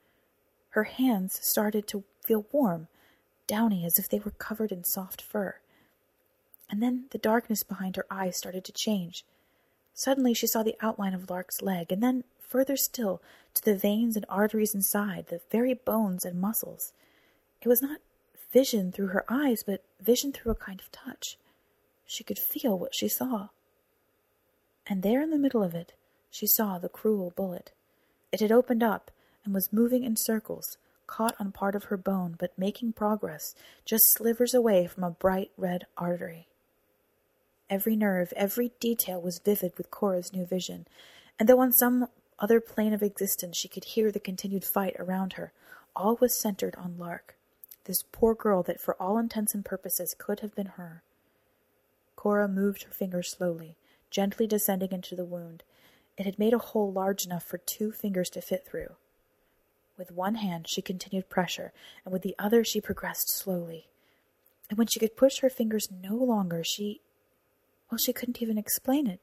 Her 0.76 0.84
hands 0.84 1.38
started 1.42 1.88
to 1.88 2.04
feel 2.20 2.44
warm, 2.52 2.88
downy 3.46 3.86
as 3.86 3.98
if 3.98 4.10
they 4.10 4.18
were 4.18 4.32
covered 4.32 4.70
in 4.70 4.84
soft 4.84 5.22
fur. 5.22 5.54
And 6.68 6.82
then 6.82 7.06
the 7.12 7.18
darkness 7.18 7.62
behind 7.62 7.96
her 7.96 8.04
eyes 8.10 8.36
started 8.36 8.62
to 8.66 8.72
change. 8.72 9.24
Suddenly 9.94 10.34
she 10.34 10.46
saw 10.46 10.62
the 10.62 10.76
outline 10.82 11.14
of 11.14 11.30
Lark's 11.30 11.62
leg, 11.62 11.90
and 11.90 12.02
then, 12.02 12.24
further 12.38 12.76
still, 12.76 13.22
to 13.54 13.64
the 13.64 13.74
veins 13.74 14.16
and 14.16 14.26
arteries 14.28 14.74
inside, 14.74 15.28
the 15.28 15.40
very 15.50 15.72
bones 15.72 16.26
and 16.26 16.38
muscles. 16.38 16.92
It 17.62 17.68
was 17.68 17.80
not 17.80 18.02
vision 18.52 18.92
through 18.92 19.08
her 19.08 19.24
eyes, 19.30 19.62
but 19.62 19.82
vision 19.98 20.30
through 20.30 20.52
a 20.52 20.56
kind 20.56 20.82
of 20.82 20.92
touch. 20.92 21.38
She 22.04 22.22
could 22.22 22.38
feel 22.38 22.78
what 22.78 22.94
she 22.94 23.08
saw. 23.08 23.48
And 24.86 25.02
there 25.02 25.22
in 25.22 25.30
the 25.30 25.38
middle 25.38 25.62
of 25.62 25.74
it, 25.74 25.94
she 26.30 26.46
saw 26.46 26.76
the 26.76 26.90
cruel 26.90 27.32
bullet. 27.34 27.72
It 28.30 28.40
had 28.40 28.52
opened 28.52 28.82
up, 28.82 29.10
and 29.46 29.54
was 29.54 29.72
moving 29.72 30.04
in 30.04 30.16
circles, 30.16 30.76
caught 31.06 31.34
on 31.40 31.52
part 31.52 31.74
of 31.74 31.84
her 31.84 31.96
bone, 31.96 32.34
but 32.38 32.58
making 32.58 32.92
progress, 32.92 33.54
just 33.86 34.12
slivers 34.12 34.52
away 34.52 34.86
from 34.86 35.04
a 35.04 35.10
bright 35.10 35.50
red 35.56 35.86
artery. 35.96 36.48
Every 37.70 37.96
nerve, 37.96 38.32
every 38.36 38.72
detail 38.80 39.20
was 39.20 39.40
vivid 39.42 39.72
with 39.78 39.90
Cora's 39.90 40.32
new 40.32 40.44
vision, 40.44 40.86
and 41.38 41.48
though 41.48 41.60
on 41.60 41.72
some 41.72 42.08
other 42.38 42.60
plane 42.60 42.92
of 42.92 43.02
existence 43.02 43.56
she 43.56 43.68
could 43.68 43.84
hear 43.84 44.12
the 44.12 44.20
continued 44.20 44.64
fight 44.64 44.96
around 44.98 45.34
her, 45.34 45.52
all 45.94 46.16
was 46.20 46.38
centered 46.38 46.74
on 46.76 46.98
Lark, 46.98 47.36
this 47.84 48.02
poor 48.12 48.34
girl 48.34 48.62
that 48.64 48.80
for 48.80 49.00
all 49.00 49.16
intents 49.16 49.54
and 49.54 49.64
purposes 49.64 50.14
could 50.18 50.40
have 50.40 50.54
been 50.54 50.72
her. 50.76 51.02
Cora 52.16 52.48
moved 52.48 52.82
her 52.82 52.92
fingers 52.92 53.30
slowly, 53.30 53.76
gently 54.10 54.46
descending 54.46 54.92
into 54.92 55.14
the 55.14 55.24
wound. 55.24 55.62
It 56.18 56.26
had 56.26 56.38
made 56.38 56.52
a 56.52 56.58
hole 56.58 56.92
large 56.92 57.24
enough 57.24 57.44
for 57.44 57.58
two 57.58 57.92
fingers 57.92 58.28
to 58.30 58.40
fit 58.40 58.66
through. 58.66 58.96
With 59.96 60.10
one 60.10 60.36
hand 60.36 60.68
she 60.68 60.82
continued 60.82 61.28
pressure, 61.28 61.72
and 62.04 62.12
with 62.12 62.22
the 62.22 62.34
other 62.38 62.64
she 62.64 62.80
progressed 62.80 63.30
slowly. 63.30 63.88
And 64.68 64.78
when 64.78 64.88
she 64.88 65.00
could 65.00 65.16
push 65.16 65.38
her 65.38 65.50
fingers 65.50 65.88
no 65.90 66.14
longer, 66.14 66.62
she. 66.64 67.00
Well, 67.90 67.98
she 67.98 68.12
couldn't 68.12 68.42
even 68.42 68.58
explain 68.58 69.06
it. 69.06 69.20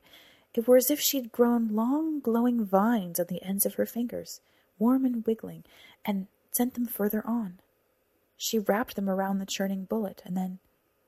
It 0.53 0.67
were 0.67 0.77
as 0.77 0.89
if 0.89 0.99
she'd 0.99 1.31
grown 1.31 1.69
long, 1.69 2.19
glowing 2.19 2.63
vines 2.63 3.19
on 3.19 3.25
the 3.27 3.43
ends 3.43 3.65
of 3.65 3.75
her 3.75 3.85
fingers, 3.85 4.39
warm 4.79 5.03
and 5.03 5.25
wiggling, 5.25 5.63
and 6.05 6.27
sent 6.51 6.75
them 6.75 6.85
further 6.85 7.25
on. 7.25 7.59
She 8.37 8.59
wrapped 8.59 8.95
them 8.95 9.09
around 9.09 9.39
the 9.39 9.45
churning 9.45 9.85
bullet, 9.85 10.21
and 10.25 10.37
then, 10.37 10.59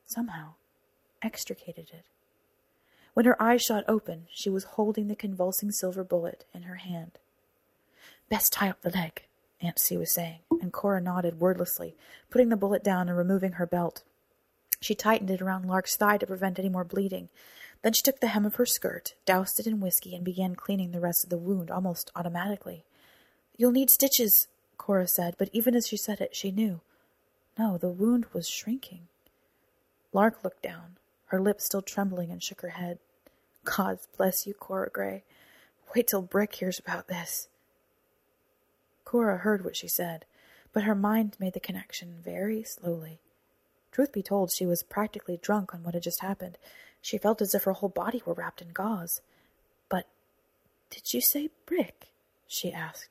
somehow, 0.05 0.53
extricated 1.21 1.89
it. 1.93 2.05
When 3.13 3.25
her 3.25 3.41
eyes 3.41 3.61
shot 3.61 3.85
open, 3.87 4.27
she 4.31 4.49
was 4.49 4.63
holding 4.63 5.07
the 5.07 5.15
convulsing 5.15 5.71
silver 5.71 6.03
bullet 6.03 6.45
in 6.53 6.63
her 6.63 6.75
hand. 6.75 7.17
Best 8.29 8.51
tie 8.51 8.69
up 8.69 8.81
the 8.81 8.89
leg, 8.89 9.24
Aunt 9.61 9.79
C 9.79 9.97
was 9.97 10.11
saying, 10.11 10.39
and 10.61 10.73
Cora 10.73 11.01
nodded 11.01 11.39
wordlessly, 11.39 11.95
putting 12.29 12.49
the 12.49 12.57
bullet 12.57 12.83
down 12.83 13.07
and 13.07 13.17
removing 13.17 13.53
her 13.53 13.65
belt. 13.65 14.03
She 14.81 14.95
tightened 14.95 15.31
it 15.31 15.41
around 15.41 15.65
Lark's 15.65 15.95
thigh 15.95 16.17
to 16.17 16.27
prevent 16.27 16.59
any 16.59 16.69
more 16.69 16.83
bleeding. 16.83 17.29
Then 17.81 17.93
she 17.93 18.03
took 18.03 18.19
the 18.19 18.27
hem 18.27 18.45
of 18.45 18.55
her 18.55 18.65
skirt, 18.65 19.15
doused 19.25 19.59
it 19.59 19.67
in 19.67 19.79
whiskey, 19.79 20.15
and 20.15 20.25
began 20.25 20.55
cleaning 20.55 20.91
the 20.91 20.99
rest 20.99 21.23
of 21.23 21.29
the 21.29 21.37
wound 21.37 21.71
almost 21.71 22.11
automatically. 22.15 22.83
You'll 23.57 23.71
need 23.71 23.89
stitches, 23.89 24.47
Cora 24.77 25.07
said, 25.07 25.35
but 25.37 25.49
even 25.53 25.75
as 25.75 25.87
she 25.87 25.97
said 25.97 26.19
it, 26.19 26.35
she 26.35 26.51
knew. 26.51 26.81
No, 27.57 27.77
the 27.77 27.89
wound 27.89 28.25
was 28.33 28.49
shrinking. 28.49 29.07
Lark 30.11 30.43
looked 30.43 30.61
down, 30.61 30.97
her 31.27 31.41
lips 31.41 31.65
still 31.65 31.81
trembling, 31.81 32.31
and 32.31 32.43
shook 32.43 32.61
her 32.61 32.69
head. 32.69 32.99
God 33.63 33.99
bless 34.17 34.45
you, 34.45 34.53
Cora 34.53 34.89
Gray. 34.89 35.23
Wait 35.95 36.07
till 36.07 36.21
Brick 36.21 36.55
hears 36.55 36.79
about 36.79 37.07
this. 37.07 37.47
Cora 39.05 39.37
heard 39.37 39.63
what 39.63 39.77
she 39.77 39.87
said, 39.87 40.25
but 40.73 40.83
her 40.83 40.95
mind 40.95 41.37
made 41.39 41.53
the 41.53 41.59
connection 41.59 42.15
very 42.23 42.63
slowly. 42.63 43.19
Truth 43.91 44.11
be 44.11 44.21
told, 44.21 44.51
she 44.51 44.65
was 44.65 44.83
practically 44.83 45.39
drunk 45.41 45.73
on 45.73 45.83
what 45.83 45.93
had 45.93 46.03
just 46.03 46.21
happened. 46.21 46.57
She 47.01 47.17
felt 47.17 47.41
as 47.41 47.55
if 47.55 47.63
her 47.63 47.73
whole 47.73 47.89
body 47.89 48.21
were 48.25 48.33
wrapped 48.33 48.61
in 48.61 48.73
gauze. 48.73 49.21
But 49.87 50.07
did 50.89 51.13
you 51.13 51.21
say 51.21 51.49
Brick? 51.65 52.07
she 52.47 52.73
asked. 52.73 53.09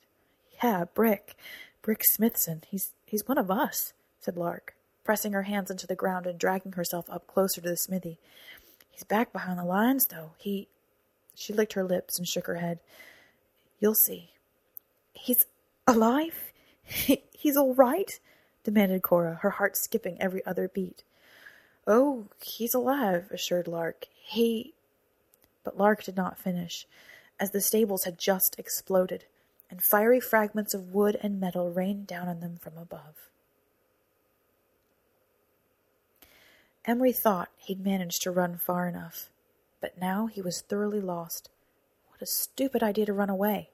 Yeah, 0.63 0.85
Brick. 0.93 1.37
Brick 1.81 2.03
Smithson. 2.03 2.63
He's 2.69 2.93
he's 3.07 3.27
one 3.27 3.39
of 3.39 3.51
us, 3.51 3.93
said 4.21 4.37
Lark, 4.37 4.75
pressing 5.05 5.33
her 5.33 5.43
hands 5.43 5.71
into 5.71 5.87
the 5.87 5.95
ground 5.95 6.27
and 6.27 6.39
dragging 6.39 6.73
herself 6.73 7.07
up 7.09 7.27
closer 7.27 7.61
to 7.61 7.69
the 7.69 7.77
smithy. 7.77 8.19
He's 8.91 9.05
back 9.05 9.33
behind 9.33 9.59
the 9.59 9.65
lines, 9.65 10.05
though. 10.11 10.33
He 10.39 10.69
she 11.35 11.53
licked 11.53 11.75
her 11.75 11.85
lips 11.85 12.19
and 12.19 12.27
shook 12.27 12.47
her 12.47 12.57
head. 12.57 12.81
You'll 13.81 13.95
see. 13.95 14.31
He's 15.13 15.45
Alive? 15.87 16.53
He's 16.83 17.57
all 17.57 17.75
right? 17.75 18.19
demanded 18.63 19.03
Cora, 19.03 19.35
her 19.43 19.51
heart 19.51 19.77
skipping 19.77 20.21
every 20.21 20.45
other 20.47 20.69
beat. 20.69 21.05
Oh, 21.87 22.29
he's 22.43 22.73
alive, 22.73 23.31
assured 23.31 23.69
Lark. 23.69 24.07
He. 24.15 24.73
But 25.63 25.77
Lark 25.77 26.03
did 26.05 26.17
not 26.17 26.39
finish, 26.39 26.87
as 27.39 27.51
the 27.51 27.61
stables 27.61 28.05
had 28.05 28.19
just 28.19 28.59
exploded, 28.59 29.27
and 29.71 29.83
fiery 29.83 30.21
fragments 30.21 30.73
of 30.73 30.95
wood 30.95 31.19
and 31.23 31.39
metal 31.39 31.71
rained 31.71 32.07
down 32.07 32.29
on 32.29 32.41
them 32.41 32.57
from 32.57 32.79
above. 32.79 33.29
Emery 36.87 37.13
thought 37.13 37.51
he'd 37.57 37.85
managed 37.85 38.23
to 38.23 38.31
run 38.31 38.57
far 38.57 38.89
enough, 38.89 39.31
but 39.81 39.99
now 39.99 40.27
he 40.27 40.41
was 40.41 40.63
thoroughly 40.63 41.01
lost. 41.01 41.51
What 42.11 42.23
a 42.23 42.27
stupid 42.27 42.83
idea 42.83 43.07
to 43.07 43.13
run 43.13 43.31
away! 43.31 43.71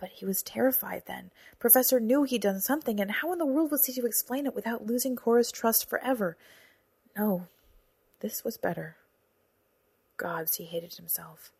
But 0.00 0.08
he 0.08 0.24
was 0.24 0.42
terrified 0.42 1.02
then. 1.06 1.30
Professor 1.58 2.00
knew 2.00 2.22
he'd 2.22 2.40
done 2.40 2.60
something, 2.60 2.98
and 2.98 3.10
how 3.10 3.32
in 3.32 3.38
the 3.38 3.44
world 3.44 3.70
was 3.70 3.84
he 3.84 3.92
to 3.92 4.06
explain 4.06 4.46
it 4.46 4.54
without 4.54 4.86
losing 4.86 5.14
Cora's 5.14 5.52
trust 5.52 5.88
forever? 5.88 6.38
No, 7.16 7.48
this 8.20 8.42
was 8.42 8.56
better. 8.56 8.96
Gods, 10.16 10.56
he 10.56 10.64
hated 10.64 10.94
himself. 10.94 11.52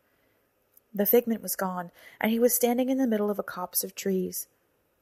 The 0.94 1.05
figment 1.05 1.42
was 1.42 1.55
gone, 1.55 1.90
and 2.18 2.33
he 2.33 2.38
was 2.38 2.55
standing 2.55 2.88
in 2.88 2.96
the 2.96 3.07
middle 3.07 3.31
of 3.31 3.38
a 3.38 3.44
copse 3.44 3.85
of 3.85 3.94
trees. 3.94 4.48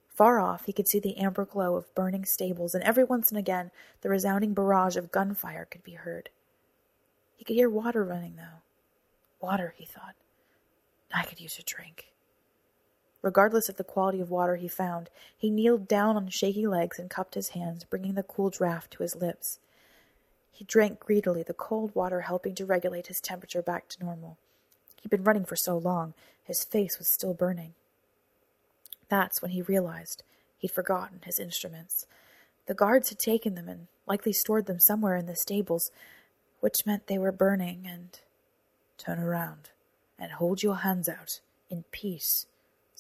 Far 0.09 0.41
off, 0.41 0.65
he 0.67 0.73
could 0.73 0.89
see 0.89 0.99
the 0.99 1.17
amber 1.17 1.45
glow 1.45 1.77
of 1.77 1.95
burning 1.95 2.25
stables, 2.25 2.75
and 2.75 2.83
every 2.83 3.05
once 3.05 3.31
and 3.31 3.39
again 3.39 3.71
the 4.01 4.09
resounding 4.09 4.53
barrage 4.53 4.97
of 4.97 5.13
gunfire 5.13 5.65
could 5.65 5.85
be 5.85 5.93
heard. 5.93 6.29
He 7.37 7.45
could 7.45 7.55
hear 7.55 7.71
water 7.71 8.05
running, 8.05 8.35
though. 8.35 8.63
Water, 9.41 9.75
he 9.77 9.85
thought. 9.85 10.17
I 11.15 11.23
could 11.23 11.41
use 11.41 11.57
a 11.59 11.63
drink. 11.63 12.07
Regardless 13.23 13.69
of 13.69 13.77
the 13.77 13.85
quality 13.85 14.21
of 14.21 14.31
water 14.31 14.57
he 14.57 14.69
found, 14.69 15.11
he 15.37 15.51
kneeled 15.51 15.89
down 15.89 16.17
on 16.17 16.29
shaky 16.29 16.67
legs 16.67 16.99
and 16.99 17.11
cupped 17.11 17.35
his 17.35 17.51
hands, 17.51 17.85
bringing 17.85 18.15
the 18.15 18.23
cool 18.23 18.51
draught 18.51 18.91
to 18.91 19.03
his 19.03 19.17
lips. 19.17 19.59
He 20.53 20.65
drank 20.65 21.01
greedily, 21.01 21.43
the 21.43 21.55
cold 21.55 21.95
water 21.95 22.23
helping 22.23 22.55
to 22.57 22.67
regulate 22.67 23.09
his 23.09 23.21
temperature 23.21 23.63
back 23.63 23.89
to 23.89 24.05
normal. 24.05 24.39
He'd 25.01 25.11
been 25.11 25.25
running 25.25 25.45
for 25.45 25.57
so 25.57 25.77
long, 25.77 26.15
his 26.45 26.65
face 26.65 26.99
was 26.99 27.09
still 27.09 27.35
burning. 27.35 27.75
That's 29.09 29.43
when 29.43 29.53
he 29.53 29.63
realized 29.63 30.23
he'd 30.59 30.71
forgotten 30.71 31.21
his 31.25 31.39
instruments. 31.39 32.07
The 32.67 32.75
guards 32.75 33.09
had 33.09 33.19
taken 33.19 33.55
them 33.55 33.69
and 33.69 33.87
likely 34.07 34.33
stored 34.33 34.67
them 34.67 34.81
somewhere 34.81 35.17
in 35.17 35.27
the 35.27 35.37
stables, 35.37 35.91
which 36.61 36.87
meant 36.87 37.07
they 37.07 37.19
were 37.19 37.33
burning 37.33 37.87
and. 37.89 38.21
Turn 38.99 39.21
around 39.21 39.71
and 40.19 40.33
hold 40.33 40.65
your 40.65 40.79
hands 40.79 41.09
out 41.09 41.41
in 41.71 41.85
peace 41.93 42.47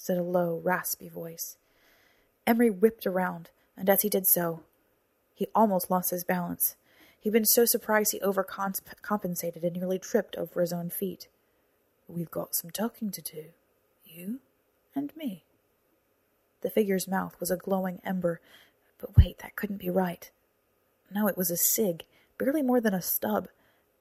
said 0.01 0.17
a 0.17 0.23
low, 0.23 0.61
raspy 0.63 1.09
voice. 1.09 1.57
Emery 2.47 2.71
whipped 2.71 3.07
around, 3.07 3.51
and 3.77 3.91
as 3.91 4.03
he 4.03 4.09
did 4.09 4.27
so, 4.27 4.63
he 5.35 5.49
almost 5.55 5.91
lost 5.91 6.11
his 6.11 6.25
balance. 6.25 6.77
He'd 7.21 7.33
been 7.33 7.45
so 7.45 7.65
surprised 7.65 8.13
he 8.13 8.21
overcompensated 8.21 9.63
and 9.65 9.73
nearly 9.75 9.99
tripped 9.99 10.37
over 10.37 10.61
his 10.61 10.73
own 10.73 10.89
feet. 10.89 11.29
We've 12.07 12.31
got 12.31 12.55
some 12.55 12.71
talking 12.71 13.11
to 13.11 13.21
do, 13.21 13.47
you 14.07 14.39
and 14.95 15.15
me. 15.17 15.45
The 16.61 16.71
figure's 16.71 17.09
mouth 17.09 17.39
was 17.41 17.51
a 17.51 17.57
glowing 17.57 18.01
ember, 18.05 18.41
but 19.01 19.17
wait, 19.17 19.41
that 19.41 19.57
couldn't 19.57 19.77
be 19.79 19.91
right. 19.91 20.31
No, 21.11 21.27
it 21.27 21.37
was 21.37 21.51
a 21.51 21.57
cig, 21.57 22.05
barely 22.39 22.63
more 22.63 22.81
than 22.81 22.95
a 22.95 23.03
stub, 23.03 23.49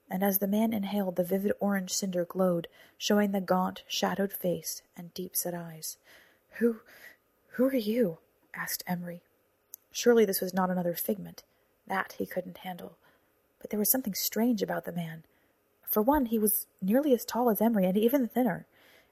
and 0.10 0.24
as 0.24 0.40
the 0.40 0.48
man 0.48 0.74
inhaled, 0.74 1.16
the 1.16 1.24
vivid 1.24 1.52
orange 1.60 1.92
cinder 1.92 2.26
glowed, 2.26 2.68
showing 2.98 3.32
the 3.32 3.42
gaunt, 3.42 3.84
shadowed 3.88 4.32
face 4.32 4.82
and 4.96 5.14
deep-set 5.14 5.54
eyes. 5.54 5.98
Who, 6.60 6.78
who 7.52 7.66
are 7.66 7.76
you? 7.76 8.20
asked 8.56 8.84
Emery. 8.88 9.22
Surely 9.92 10.26
this 10.26 10.42
was 10.42 10.54
not 10.54 10.70
another 10.70 10.94
figment. 10.94 11.44
That 11.88 12.16
he 12.18 12.26
couldn't 12.26 12.60
handle. 12.60 12.98
But 13.60 13.70
there 13.70 13.80
was 13.80 13.92
something 13.92 14.14
strange 14.14 14.62
about 14.62 14.86
the 14.86 14.92
man. 14.92 15.24
For 15.84 16.02
one, 16.02 16.28
he 16.28 16.40
was 16.40 16.68
nearly 16.82 17.14
as 17.14 17.26
tall 17.26 17.50
as 17.50 17.62
Emery, 17.62 17.86
and 17.86 17.98
even 17.98 18.28
thinner, 18.28 18.66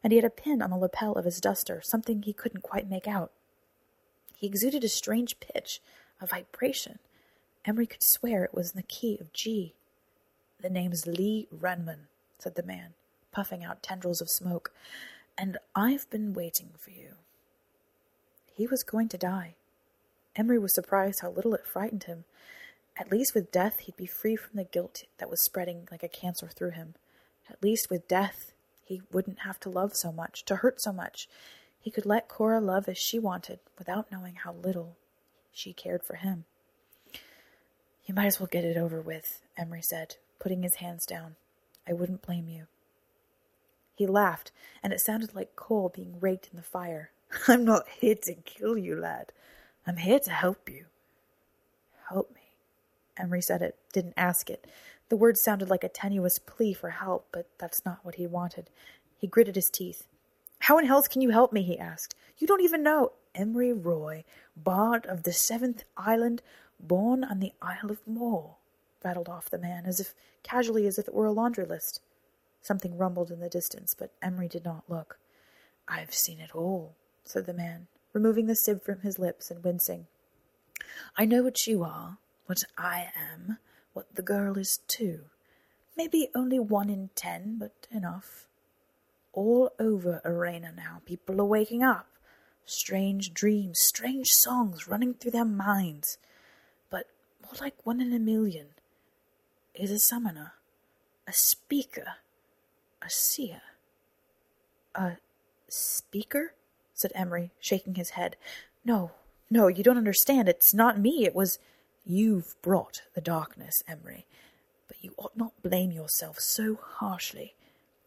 and 0.04 0.12
he 0.12 0.18
had 0.18 0.26
a 0.26 0.30
pin 0.30 0.62
on 0.62 0.70
the 0.70 0.78
lapel 0.78 1.14
of 1.14 1.26
his 1.26 1.42
duster, 1.42 1.82
something 1.82 2.22
he 2.22 2.34
couldn't 2.34 2.62
quite 2.62 2.90
make 2.90 3.08
out. 3.08 3.32
He 4.36 4.48
exuded 4.48 4.84
a 4.84 4.90
strange 4.90 5.40
pitch, 5.40 5.82
a 6.22 6.28
vibration. 6.28 7.00
Emery 7.66 7.88
could 7.88 8.04
swear 8.04 8.44
it 8.44 8.54
was 8.54 8.72
in 8.72 8.78
the 8.78 8.84
key 8.84 9.18
of 9.20 9.34
G. 9.34 9.74
The 10.62 10.70
name's 10.70 11.06
Lee 11.06 11.48
Renman, 11.56 12.08
said 12.40 12.56
the 12.56 12.64
man, 12.64 12.94
puffing 13.32 13.64
out 13.64 13.84
tendrils 13.84 14.22
of 14.22 14.30
smoke, 14.30 14.72
and 15.38 15.58
I've 15.76 16.10
been 16.10 16.34
waiting 16.34 16.70
for 16.78 16.92
you. 16.92 17.16
He 18.54 18.66
was 18.66 18.84
going 18.84 19.10
to 19.10 19.18
die. 19.18 19.56
Emery 20.36 20.58
was 20.58 20.74
surprised 20.74 21.22
how 21.22 21.30
little 21.30 21.54
it 21.54 21.66
frightened 21.66 22.06
him. 22.06 22.24
At 22.98 23.12
least 23.12 23.36
with 23.36 23.52
death 23.52 23.80
he'd 23.82 23.98
be 23.98 24.06
free 24.06 24.36
from 24.36 24.56
the 24.56 24.64
guilt 24.64 25.04
that 25.18 25.30
was 25.30 25.42
spreading 25.42 25.88
like 25.92 26.04
a 26.04 26.08
cancer 26.08 26.48
through 26.48 26.72
him. 26.72 26.96
At 27.50 27.62
least 27.62 27.90
with 27.90 28.08
death 28.08 28.54
he 28.84 29.02
wouldn't 29.12 29.40
have 29.40 29.60
to 29.62 29.70
love 29.70 29.96
so 29.96 30.12
much, 30.12 30.46
to 30.46 30.58
hurt 30.58 30.80
so 30.80 30.94
much. 30.94 31.28
He 31.80 31.92
could 31.92 32.06
let 32.06 32.30
Cora 32.30 32.62
love 32.62 32.88
as 32.88 32.98
she 32.98 33.20
wanted, 33.20 33.60
without 33.78 34.12
knowing 34.12 34.36
how 34.36 34.54
little 34.54 34.96
she 35.52 35.74
cared 35.74 36.04
for 36.04 36.16
him. 36.16 36.46
You 38.06 38.14
might 38.14 38.28
as 38.28 38.40
well 38.40 38.50
get 38.52 38.64
it 38.64 38.78
over 38.78 39.02
with, 39.02 39.42
Emery 39.58 39.82
said, 39.82 40.16
putting 40.40 40.64
his 40.64 40.76
hands 40.76 41.06
down. 41.06 41.36
I 41.88 41.94
wouldn't 41.94 42.22
blame 42.22 42.48
you. 42.48 42.68
He 43.96 44.06
laughed, 44.06 44.52
and 44.84 44.92
it 44.92 45.00
sounded 45.00 45.34
like 45.34 45.56
coal 45.56 45.90
being 45.94 46.20
raked 46.20 46.50
in 46.52 46.58
the 46.58 46.64
fire. 46.64 47.12
I'm 47.48 47.64
not 47.64 47.88
here 48.00 48.16
to 48.24 48.34
kill 48.34 48.78
you, 48.78 48.96
lad. 48.96 49.32
I'm 49.88 49.98
here 49.98 50.20
to 50.20 50.32
help 50.32 50.70
you. 50.70 50.86
Help 52.10 52.34
me. 52.34 52.42
Emery 53.18 53.42
said 53.42 53.62
it, 53.62 53.78
didn't 53.94 54.16
ask 54.18 54.50
it. 54.50 54.68
The 55.10 55.16
words 55.16 55.42
sounded 55.42 55.70
like 55.70 55.84
a 55.84 55.90
tenuous 55.90 56.40
plea 56.40 56.74
for 56.74 56.90
help, 56.90 57.28
but 57.32 57.48
that's 57.58 57.86
not 57.86 58.00
what 58.04 58.16
he 58.16 58.28
wanted. 58.28 58.70
He 59.18 59.28
gritted 59.28 59.56
his 59.56 59.70
teeth. 59.70 60.08
How 60.60 60.78
in 60.78 60.86
hell 60.86 61.04
can 61.04 61.22
you 61.22 61.30
help 61.30 61.54
me? 61.54 61.62
he 61.62 61.78
asked. 61.78 62.16
You 62.38 62.48
don't 62.48 62.62
even 62.62 62.84
know. 62.84 63.14
Emery 63.36 63.74
Roy, 63.74 64.24
bard 64.56 65.06
of 65.06 65.24
the 65.24 65.34
seventh 65.34 65.84
island, 65.96 66.42
born 66.80 67.24
on 67.24 67.40
the 67.40 67.54
Isle 67.62 67.92
of 67.92 68.00
Moher, 68.08 68.56
rattled 69.04 69.30
off 69.30 69.50
the 69.50 69.58
man, 69.58 69.86
as 69.86 70.00
if 70.00 70.14
casually 70.44 70.88
as 70.88 70.98
if 70.98 71.08
it 71.08 71.14
were 71.14 71.26
a 71.26 71.32
laundry 71.32 71.66
list. 71.66 72.02
Something 72.62 72.98
rumbled 72.98 73.32
in 73.32 73.40
the 73.40 73.50
distance, 73.50 73.96
but 73.98 74.12
Emery 74.22 74.48
did 74.48 74.66
not 74.66 74.90
look. 74.90 75.20
I've 75.88 76.14
seen 76.14 76.40
it 76.40 76.56
all, 76.56 76.96
said 77.24 77.46
the 77.46 77.54
man, 77.54 77.88
removing 78.14 78.48
the 78.48 78.56
sib 78.56 78.84
from 78.84 79.02
his 79.02 79.20
lips 79.20 79.52
and 79.52 79.64
wincing. 79.64 80.08
I 81.16 81.26
know 81.26 81.44
what 81.44 81.68
you 81.68 81.84
are, 81.84 82.18
what 82.48 82.64
I 82.78 83.10
am, 83.16 83.60
what 83.94 84.16
the 84.16 84.22
girl 84.22 84.58
is 84.58 84.80
too. 84.88 85.22
Maybe 85.98 86.30
only 86.36 86.60
one 86.60 86.90
in 86.90 87.10
ten, 87.16 87.58
but 87.60 87.88
enough. 87.92 88.48
All 89.32 89.72
over 89.80 90.22
Arena 90.26 90.72
now, 90.76 91.02
people 91.06 91.40
are 91.42 91.46
waking 91.46 91.84
up. 91.84 92.08
Strange 92.66 93.34
dreams, 93.34 93.80
strange 93.80 94.28
songs 94.30 94.88
running 94.88 95.14
through 95.14 95.32
their 95.32 95.46
minds. 95.46 96.18
But 96.90 97.08
more 97.44 97.54
like 97.62 97.76
one 97.86 98.02
in 98.02 98.14
a 98.14 98.20
million 98.20 98.68
is 99.80 99.92
a 99.92 100.00
summoner, 100.00 100.54
a 101.28 101.34
speaker, 101.34 102.16
a 103.02 103.10
seer. 103.10 103.62
A 104.94 105.18
speaker? 105.68 106.54
said 106.94 107.12
Emery, 107.14 107.52
shaking 107.60 107.96
his 107.96 108.12
head. 108.12 108.38
No, 108.86 109.12
no, 109.50 109.68
you 109.68 109.84
don't 109.84 109.98
understand. 109.98 110.48
It's 110.48 110.74
not 110.74 111.00
me. 111.00 111.26
It 111.26 111.36
was 111.36 111.60
You've 112.08 112.56
brought 112.62 113.02
the 113.16 113.22
darkness, 113.22 113.82
Emery, 113.88 114.28
but 114.88 114.98
you 115.02 115.16
ought 115.18 115.36
not 115.36 115.64
blame 115.64 115.92
yourself 115.92 116.40
so 116.40 116.78
harshly. 116.80 117.56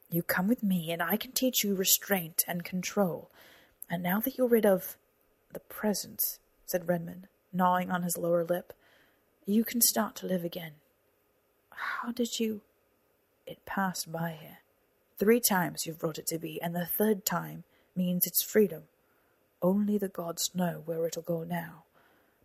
You 0.09 0.23
come 0.23 0.47
with 0.47 0.63
me, 0.63 0.93
and 0.93 1.03
I 1.03 1.17
can 1.17 1.33
teach 1.33 1.65
you 1.65 1.75
restraint 1.75 2.45
and 2.47 2.65
control. 2.65 3.29
And 3.91 4.01
now 4.01 4.21
that 4.21 4.39
you're 4.39 4.47
rid 4.47 4.65
of 4.65 4.97
the 5.53 5.59
presence, 5.59 6.39
said 6.65 6.87
Renman, 6.87 7.25
gnawing 7.53 7.91
on 7.91 8.05
his 8.05 8.17
lower 8.17 8.45
lip, 8.45 8.73
you 9.47 9.65
can 9.65 9.81
start 9.81 10.15
to 10.17 10.27
live 10.27 10.45
again. 10.45 10.75
How 11.79 12.13
did 12.13 12.41
you? 12.41 12.63
It 13.47 13.65
passed 13.65 14.11
by 14.11 14.37
here. 14.41 14.59
Three 15.17 15.41
times 15.41 15.87
you've 15.87 15.99
brought 15.99 16.19
it 16.19 16.27
to 16.29 16.39
be, 16.39 16.61
and 16.61 16.75
the 16.75 16.87
third 16.87 17.25
time 17.25 17.65
means 17.97 18.27
it's 18.27 18.43
freedom. 18.43 18.85
Only 19.63 19.99
the 19.99 20.09
gods 20.09 20.51
know 20.55 20.83
where 20.85 21.07
it'll 21.07 21.23
go 21.23 21.45
now. 21.45 21.85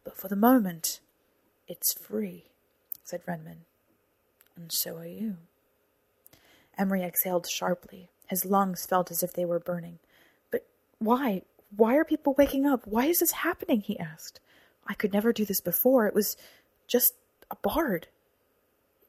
But 0.04 0.18
for 0.18 0.28
the 0.28 0.36
moment, 0.36 1.00
it's 1.68 1.94
free, 1.94 2.46
said 3.04 3.26
Renman. 3.26 3.66
And 4.56 4.72
so 4.72 4.98
are 4.98 5.06
you. 5.06 5.38
Emery 6.78 7.04
exhaled 7.04 7.48
sharply. 7.48 8.10
His 8.28 8.46
lungs 8.46 8.86
felt 8.86 9.12
as 9.12 9.22
if 9.22 9.34
they 9.34 9.46
were 9.46 9.60
burning. 9.60 10.00
But 10.52 10.66
why? 11.00 11.44
Why 11.76 11.96
are 11.96 12.06
people 12.06 12.34
waking 12.38 12.66
up? 12.66 12.86
Why 12.86 13.06
is 13.06 13.20
this 13.20 13.32
happening? 13.32 13.82
he 13.82 14.00
asked. 14.00 14.40
I 14.88 14.94
could 14.94 15.14
never 15.14 15.32
do 15.34 15.46
this 15.46 15.62
before. 15.62 16.08
It 16.08 16.16
was 16.16 16.36
just 16.88 17.14
a 17.52 17.56
bard. 17.56 18.08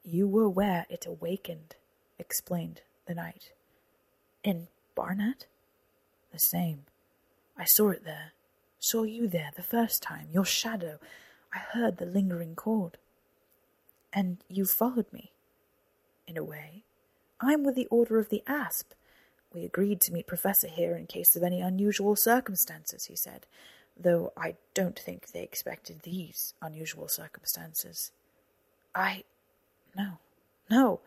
You 0.07 0.27
were 0.27 0.47
where 0.47 0.85
it 0.87 1.07
awakened, 1.07 1.75
explained 2.19 2.81
the 3.07 3.15
knight. 3.15 3.51
In 4.43 4.67
Barnet? 4.93 5.47
The 6.31 6.39
same. 6.39 6.85
I 7.57 7.65
saw 7.65 7.89
it 7.89 8.05
there. 8.05 8.33
Saw 8.79 9.03
you 9.03 9.27
there 9.27 9.49
the 9.55 9.63
first 9.63 10.03
time, 10.03 10.27
your 10.31 10.45
shadow, 10.45 10.99
I 11.51 11.57
heard 11.57 11.97
the 11.97 12.05
lingering 12.05 12.55
chord. 12.55 12.97
And 14.13 14.37
you 14.47 14.65
followed 14.65 15.11
me. 15.11 15.31
In 16.27 16.37
a 16.37 16.43
way. 16.43 16.83
I'm 17.41 17.63
with 17.63 17.75
the 17.75 17.87
Order 17.87 18.19
of 18.19 18.29
the 18.29 18.43
Asp. 18.45 18.91
We 19.53 19.65
agreed 19.65 20.01
to 20.01 20.11
meet 20.11 20.27
Professor 20.27 20.67
here 20.67 20.95
in 20.95 21.07
case 21.07 21.35
of 21.35 21.43
any 21.43 21.61
unusual 21.61 22.15
circumstances, 22.15 23.05
he 23.05 23.15
said, 23.15 23.47
though 23.97 24.33
I 24.37 24.55
don't 24.73 24.99
think 24.99 25.27
they 25.27 25.41
expected 25.43 26.01
these 26.03 26.53
unusual 26.61 27.07
circumstances. 27.07 28.11
I. 28.93 29.23
No. 29.95 30.17
No. 30.69 30.99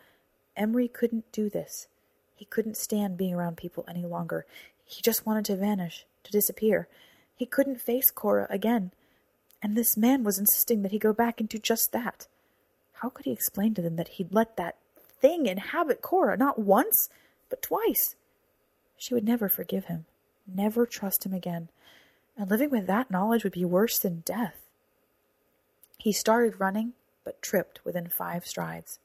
Emery 0.57 0.89
couldn't 0.89 1.31
do 1.33 1.49
this. 1.49 1.87
He 2.35 2.45
couldn't 2.45 2.77
stand 2.77 3.17
being 3.17 3.35
around 3.35 3.57
people 3.57 3.85
any 3.89 4.05
longer. 4.05 4.47
He 4.85 5.03
just 5.03 5.27
wanted 5.27 5.45
to 5.47 5.57
vanish, 5.57 6.07
to 6.25 6.33
disappear. 6.33 6.89
He 7.35 7.47
couldn't 7.47 7.81
face 7.81 8.11
Cora 8.11 8.47
again 8.49 8.93
and 9.63 9.77
this 9.77 9.97
man 9.97 10.23
was 10.23 10.39
insisting 10.39 10.83
that 10.83 10.93
he 10.93 10.99
go 10.99 11.13
back 11.13 11.41
and 11.41 11.49
do 11.49 11.59
just 11.59 11.93
that. 11.93 12.27
How 12.95 13.09
could 13.09 13.25
he 13.25 13.33
explain 13.33 13.75
to 13.75 13.83
them 13.83 13.97
that 13.97 14.09
he'd 14.09 14.33
let 14.33 14.57
that 14.57 14.77
thing 14.97 15.47
inhabit 15.47 16.03
Cora 16.03 16.37
not 16.37 16.59
once, 16.59 17.09
but 17.49 17.63
twice? 17.63 18.15
She 18.97 19.15
would 19.15 19.25
never 19.25 19.49
forgive 19.49 19.87
him, 19.87 20.07
never 20.47 20.87
trust 20.87 21.25
him 21.25 21.33
again, 21.33 21.69
and 22.37 22.51
living 22.51 22.71
with 22.71 22.87
that 22.87 23.11
knowledge 23.11 23.45
would 23.45 23.53
be 23.53 23.65
worse 23.65 23.99
than 23.99 24.23
death. 24.25 24.57
He 25.99 26.13
started 26.13 26.61
running, 26.61 26.93
but 27.29 27.43
tripped 27.43 27.85
within 27.85 28.09
five 28.09 28.47
strides. 28.47 29.01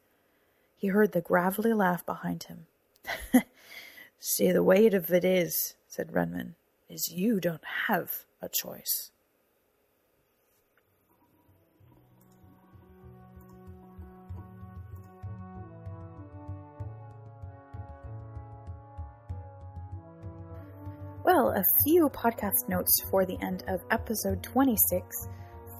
He 0.77 0.87
heard 0.87 1.11
the 1.11 1.19
gravelly 1.19 1.73
laugh 1.73 2.05
behind 2.05 2.43
him. 2.43 2.67
See, 4.17 4.49
the 4.49 4.63
way 4.63 4.87
of 4.87 5.11
it 5.11 5.25
is, 5.25 5.75
said 5.89 6.13
Renman, 6.13 6.53
is 6.87 7.11
you 7.11 7.41
don't 7.41 7.65
have 7.89 8.23
a 8.41 8.47
choice. 8.47 9.11
Well, 21.25 21.49
a 21.49 21.63
few 21.83 22.07
podcast 22.07 22.69
notes 22.69 23.01
for 23.11 23.25
the 23.25 23.37
end 23.41 23.65
of 23.67 23.81
episode 23.91 24.41
26. 24.43 25.27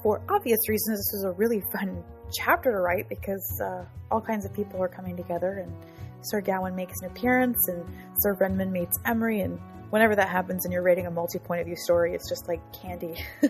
For 0.02 0.22
obvious 0.28 0.60
reasons, 0.68 1.00
this 1.00 1.12
was 1.14 1.24
a 1.24 1.32
really 1.32 1.64
fun 1.72 2.04
chapter 2.34 2.72
to 2.72 2.78
write 2.78 3.10
because 3.10 3.62
uh, 3.64 3.86
all 4.12 4.22
kinds 4.22 4.46
of 4.46 4.54
people 4.54 4.82
are 4.82 4.88
coming 4.88 5.16
together, 5.16 5.64
and 5.64 5.74
Sir 6.22 6.42
Gawain 6.42 6.76
makes 6.76 7.00
an 7.02 7.08
appearance, 7.08 7.68
and 7.68 7.86
Sir 8.20 8.36
Renman 8.36 8.72
meets 8.72 8.98
Emery, 9.06 9.42
and 9.42 9.60
whenever 9.90 10.16
that 10.16 10.30
happens 10.30 10.66
and 10.66 10.74
you're 10.74 10.82
writing 10.82 11.06
a 11.06 11.12
multi 11.12 11.38
point 11.38 11.62
of 11.62 11.68
view 11.68 11.76
story, 11.76 12.16
it's 12.16 12.28
just 12.28 12.48
like 12.48 12.60
candy. 12.74 13.16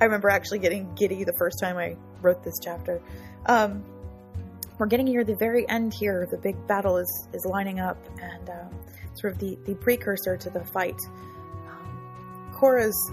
I 0.00 0.04
remember 0.04 0.28
actually 0.28 0.58
getting 0.58 0.92
giddy 0.94 1.22
the 1.24 1.34
first 1.38 1.60
time 1.60 1.76
I 1.76 1.96
wrote 2.20 2.42
this 2.42 2.54
chapter. 2.62 3.00
Um, 3.46 3.84
we're 4.78 4.86
getting 4.86 5.06
near 5.06 5.24
the 5.24 5.36
very 5.36 5.68
end 5.68 5.94
here. 5.94 6.26
The 6.30 6.38
big 6.38 6.66
battle 6.66 6.96
is, 6.96 7.28
is 7.32 7.44
lining 7.44 7.80
up, 7.80 7.96
and 8.20 8.50
um, 8.50 8.70
sort 9.14 9.34
of 9.34 9.38
the, 9.38 9.56
the 9.66 9.74
precursor 9.74 10.36
to 10.36 10.50
the 10.50 10.64
fight. 10.64 10.98
Um, 11.68 12.52
Cora's 12.54 13.12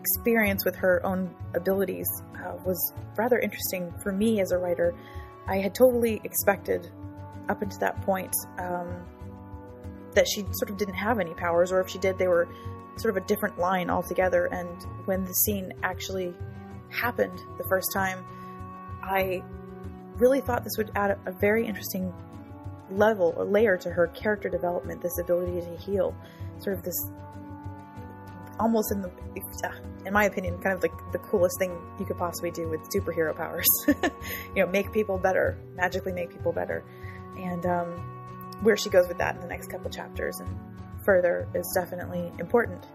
experience 0.00 0.64
with 0.64 0.76
her 0.76 1.04
own 1.04 1.34
abilities 1.54 2.08
uh, 2.44 2.54
was 2.64 2.94
rather 3.16 3.38
interesting 3.38 3.92
for 4.02 4.12
me 4.12 4.40
as 4.40 4.50
a 4.50 4.58
writer. 4.58 4.94
I 5.46 5.58
had 5.58 5.74
totally 5.74 6.20
expected, 6.24 6.90
up 7.48 7.62
until 7.62 7.78
that 7.80 8.00
point, 8.02 8.34
um, 8.58 8.88
that 10.14 10.26
she 10.26 10.44
sort 10.52 10.70
of 10.70 10.76
didn't 10.76 10.94
have 10.94 11.20
any 11.20 11.34
powers, 11.34 11.70
or 11.72 11.80
if 11.80 11.88
she 11.88 11.98
did, 11.98 12.18
they 12.18 12.28
were 12.28 12.48
sort 12.96 13.16
of 13.16 13.22
a 13.22 13.26
different 13.26 13.58
line 13.58 13.90
altogether. 13.90 14.46
And 14.46 14.68
when 15.06 15.24
the 15.24 15.32
scene 15.32 15.72
actually 15.82 16.34
happened 16.88 17.38
the 17.58 17.64
first 17.68 17.88
time, 17.94 18.24
I 19.02 19.42
really 20.16 20.40
thought 20.40 20.64
this 20.64 20.76
would 20.76 20.90
add 20.94 21.18
a 21.26 21.32
very 21.32 21.66
interesting 21.66 22.12
level 22.90 23.34
or 23.36 23.44
layer 23.44 23.76
to 23.78 23.90
her 23.90 24.08
character 24.08 24.48
development, 24.48 25.00
this 25.02 25.18
ability 25.18 25.60
to 25.60 25.76
heal. 25.76 26.14
Sort 26.58 26.76
of 26.76 26.82
this 26.82 27.10
almost 28.60 28.92
in 28.92 29.02
the 29.02 29.10
in 30.06 30.12
my 30.12 30.24
opinion 30.24 30.58
kind 30.58 30.74
of 30.74 30.82
like 30.82 30.92
the 31.12 31.18
coolest 31.18 31.58
thing 31.58 31.76
you 31.98 32.04
could 32.04 32.18
possibly 32.18 32.50
do 32.50 32.68
with 32.68 32.80
superhero 32.90 33.36
powers. 33.36 33.66
You 34.54 34.64
know 34.64 34.66
make 34.66 34.92
people 34.92 35.18
better 35.18 35.58
magically 35.74 36.12
make 36.12 36.30
people 36.30 36.52
better. 36.52 36.84
And 37.38 37.64
um, 37.66 37.86
where 38.62 38.76
she 38.76 38.90
goes 38.90 39.08
with 39.08 39.18
that 39.18 39.36
in 39.36 39.40
the 39.40 39.46
next 39.46 39.70
couple 39.70 39.90
chapters 39.90 40.38
and 40.40 40.48
further 41.04 41.48
is 41.54 41.66
definitely 41.74 42.32
important. 42.38 42.86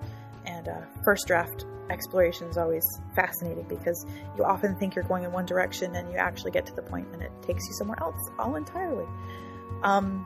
And 0.45 0.67
uh, 0.67 0.81
first 1.03 1.25
draft 1.27 1.65
exploration 1.89 2.47
is 2.47 2.57
always 2.57 2.83
fascinating 3.15 3.65
because 3.67 4.05
you 4.37 4.43
often 4.43 4.75
think 4.75 4.95
you're 4.95 5.05
going 5.05 5.23
in 5.23 5.31
one 5.31 5.45
direction 5.45 5.95
and 5.95 6.11
you 6.11 6.17
actually 6.17 6.51
get 6.51 6.65
to 6.65 6.73
the 6.75 6.81
point 6.81 7.07
and 7.13 7.21
it 7.21 7.31
takes 7.41 7.65
you 7.67 7.73
somewhere 7.73 7.97
else 8.01 8.19
all 8.37 8.55
entirely. 8.55 9.05
Um, 9.83 10.25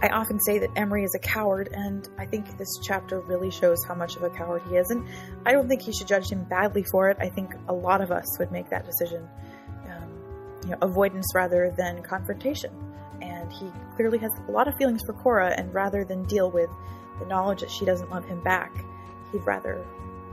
I 0.00 0.08
often 0.08 0.38
say 0.40 0.60
that 0.60 0.70
Emery 0.76 1.02
is 1.02 1.14
a 1.16 1.18
coward, 1.18 1.70
and 1.72 2.08
I 2.18 2.26
think 2.26 2.56
this 2.56 2.68
chapter 2.82 3.20
really 3.20 3.50
shows 3.50 3.78
how 3.84 3.94
much 3.94 4.14
of 4.14 4.22
a 4.22 4.30
coward 4.30 4.62
he 4.68 4.76
is. 4.76 4.90
And 4.90 5.04
I 5.44 5.50
don't 5.50 5.68
think 5.68 5.82
he 5.82 5.92
should 5.92 6.06
judge 6.06 6.30
him 6.30 6.44
badly 6.44 6.84
for 6.84 7.10
it. 7.10 7.16
I 7.20 7.28
think 7.28 7.54
a 7.68 7.74
lot 7.74 8.00
of 8.00 8.12
us 8.12 8.38
would 8.38 8.52
make 8.52 8.70
that 8.70 8.86
decision, 8.86 9.28
um, 9.86 10.08
you 10.62 10.70
know, 10.70 10.78
avoidance 10.82 11.26
rather 11.34 11.74
than 11.76 12.02
confrontation. 12.02 12.70
And 13.20 13.52
he 13.52 13.72
clearly 13.96 14.18
has 14.18 14.30
a 14.48 14.52
lot 14.52 14.68
of 14.68 14.76
feelings 14.76 15.02
for 15.04 15.14
Cora, 15.14 15.52
and 15.58 15.74
rather 15.74 16.04
than 16.04 16.22
deal 16.24 16.48
with 16.48 16.70
the 17.18 17.26
knowledge 17.26 17.60
that 17.60 17.70
she 17.70 17.84
doesn't 17.84 18.08
love 18.08 18.24
him 18.24 18.40
back, 18.44 18.72
he'd 19.32 19.44
rather 19.44 19.84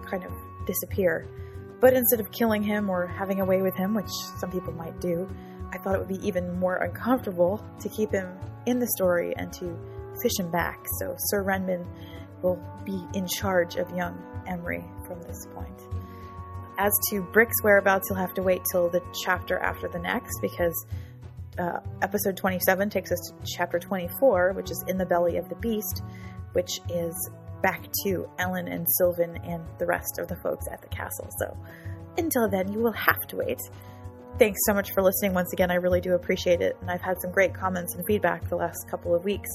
kind 0.06 0.23
of 0.23 0.32
disappear. 0.67 1.28
But 1.82 1.93
instead 1.93 2.19
of 2.19 2.32
killing 2.32 2.62
him 2.62 2.88
or 2.88 3.08
having 3.08 3.41
a 3.41 3.45
way 3.45 3.63
with 3.63 3.75
him, 3.75 3.95
which 3.95 4.12
some 4.38 4.51
people 4.51 4.73
might 4.73 5.01
do, 5.01 5.28
I 5.71 5.80
thought 5.80 5.95
it 5.95 5.99
would 5.99 6.08
be 6.08 6.25
even 6.25 6.60
more 6.60 6.78
uncomfortable 6.78 7.65
to 7.80 7.89
keep 7.89 8.12
him 8.12 8.28
in 8.65 8.80
the 8.80 8.88
story 8.88 9.34
and 9.38 9.51
to 9.54 9.78
fish 10.21 10.39
him 10.39 10.51
back. 10.51 10.86
So 10.99 11.15
Sir 11.17 11.43
Renman 11.43 11.86
will 12.41 12.62
be 12.86 13.04
in 13.13 13.28
charge 13.28 13.75
of 13.75 13.89
young 13.95 14.21
Emery 14.47 14.84
from 15.08 15.21
this 15.23 15.47
point. 15.54 15.82
As 16.78 16.91
to 17.10 17.21
Brick's 17.21 17.63
whereabouts, 17.63 18.10
you'll 18.10 18.19
have 18.19 18.34
to 18.34 18.43
wait 18.43 18.62
till 18.71 18.89
the 18.89 19.01
chapter 19.23 19.58
after 19.60 19.88
the 19.88 19.99
next 19.99 20.39
because 20.41 20.86
uh, 21.58 21.80
episode 22.01 22.36
27 22.36 22.89
takes 22.89 23.12
us 23.12 23.19
to 23.30 23.34
chapter 23.56 23.80
24, 23.80 24.54
which 24.54 24.71
is 24.71 24.84
In 24.88 24.97
the 24.97 25.06
Belly 25.06 25.38
of 25.38 25.47
the 25.47 25.56
Beast, 25.56 26.04
which 26.51 26.82
is 26.89 27.30
back 27.63 27.88
to 28.04 28.30
Ellen 28.39 28.67
and 28.67 28.86
Sylvan 28.97 29.38
and 29.43 29.63
the 29.80 29.86
rest 29.86 30.19
of 30.19 30.28
the 30.28 30.36
folks 30.36 30.65
at 30.71 30.82
the 30.82 30.89
castle. 30.89 31.30
So 31.39 31.58
until 32.17 32.49
then, 32.49 32.71
you 32.71 32.80
will 32.80 32.91
have 32.91 33.21
to 33.30 33.38
wait 33.38 33.60
thanks 34.38 34.60
so 34.65 34.74
much 34.74 34.91
for 34.91 35.02
listening 35.02 35.34
once 35.34 35.54
again. 35.54 35.71
I 35.71 35.76
really 35.76 36.02
do 36.02 36.13
appreciate 36.13 36.62
it. 36.62 36.78
And 36.82 36.89
I've 36.89 37.02
had 37.02 37.19
some 37.21 37.32
great 37.32 37.54
comments 37.54 37.95
and 37.95 38.06
feedback 38.06 38.48
the 38.50 38.56
last 38.56 38.88
couple 38.89 39.15
of 39.15 39.24
weeks 39.24 39.50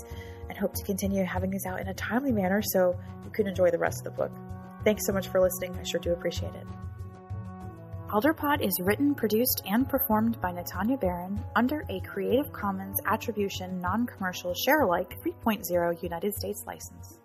and 0.49 0.57
hope 0.57 0.75
to 0.75 0.85
continue 0.85 1.25
having 1.25 1.51
these 1.51 1.67
out 1.67 1.81
in 1.81 1.89
a 1.89 1.95
timely 1.95 2.33
manner 2.33 2.63
so 2.63 2.99
you 3.25 3.31
can 3.31 3.47
enjoy 3.47 3.71
the 3.71 3.79
rest 3.79 4.07
of 4.07 4.17
the 4.17 4.23
book. 4.23 4.33
Thanks 4.85 5.07
so 5.07 5.13
much 5.13 5.29
for 5.29 5.41
listening. 5.41 5.77
I 5.79 5.83
sure 5.85 6.01
do 6.01 6.13
appreciate 6.13 6.55
it. 6.55 6.67
Alderpod 8.09 8.61
is 8.61 8.73
written, 8.83 9.15
produced, 9.15 9.63
and 9.67 9.89
performed 9.89 10.41
by 10.41 10.51
Natania 10.51 10.99
Barron 10.99 11.41
under 11.55 11.85
a 11.89 12.01
Creative 12.01 12.53
Commons 12.53 12.99
Attribution 13.07 13.81
Non 13.81 14.05
Commercial 14.05 14.53
Share 14.53 14.81
Alike 14.81 15.17
3.0 15.25 16.03
United 16.03 16.35
States 16.35 16.65
license. 16.67 17.20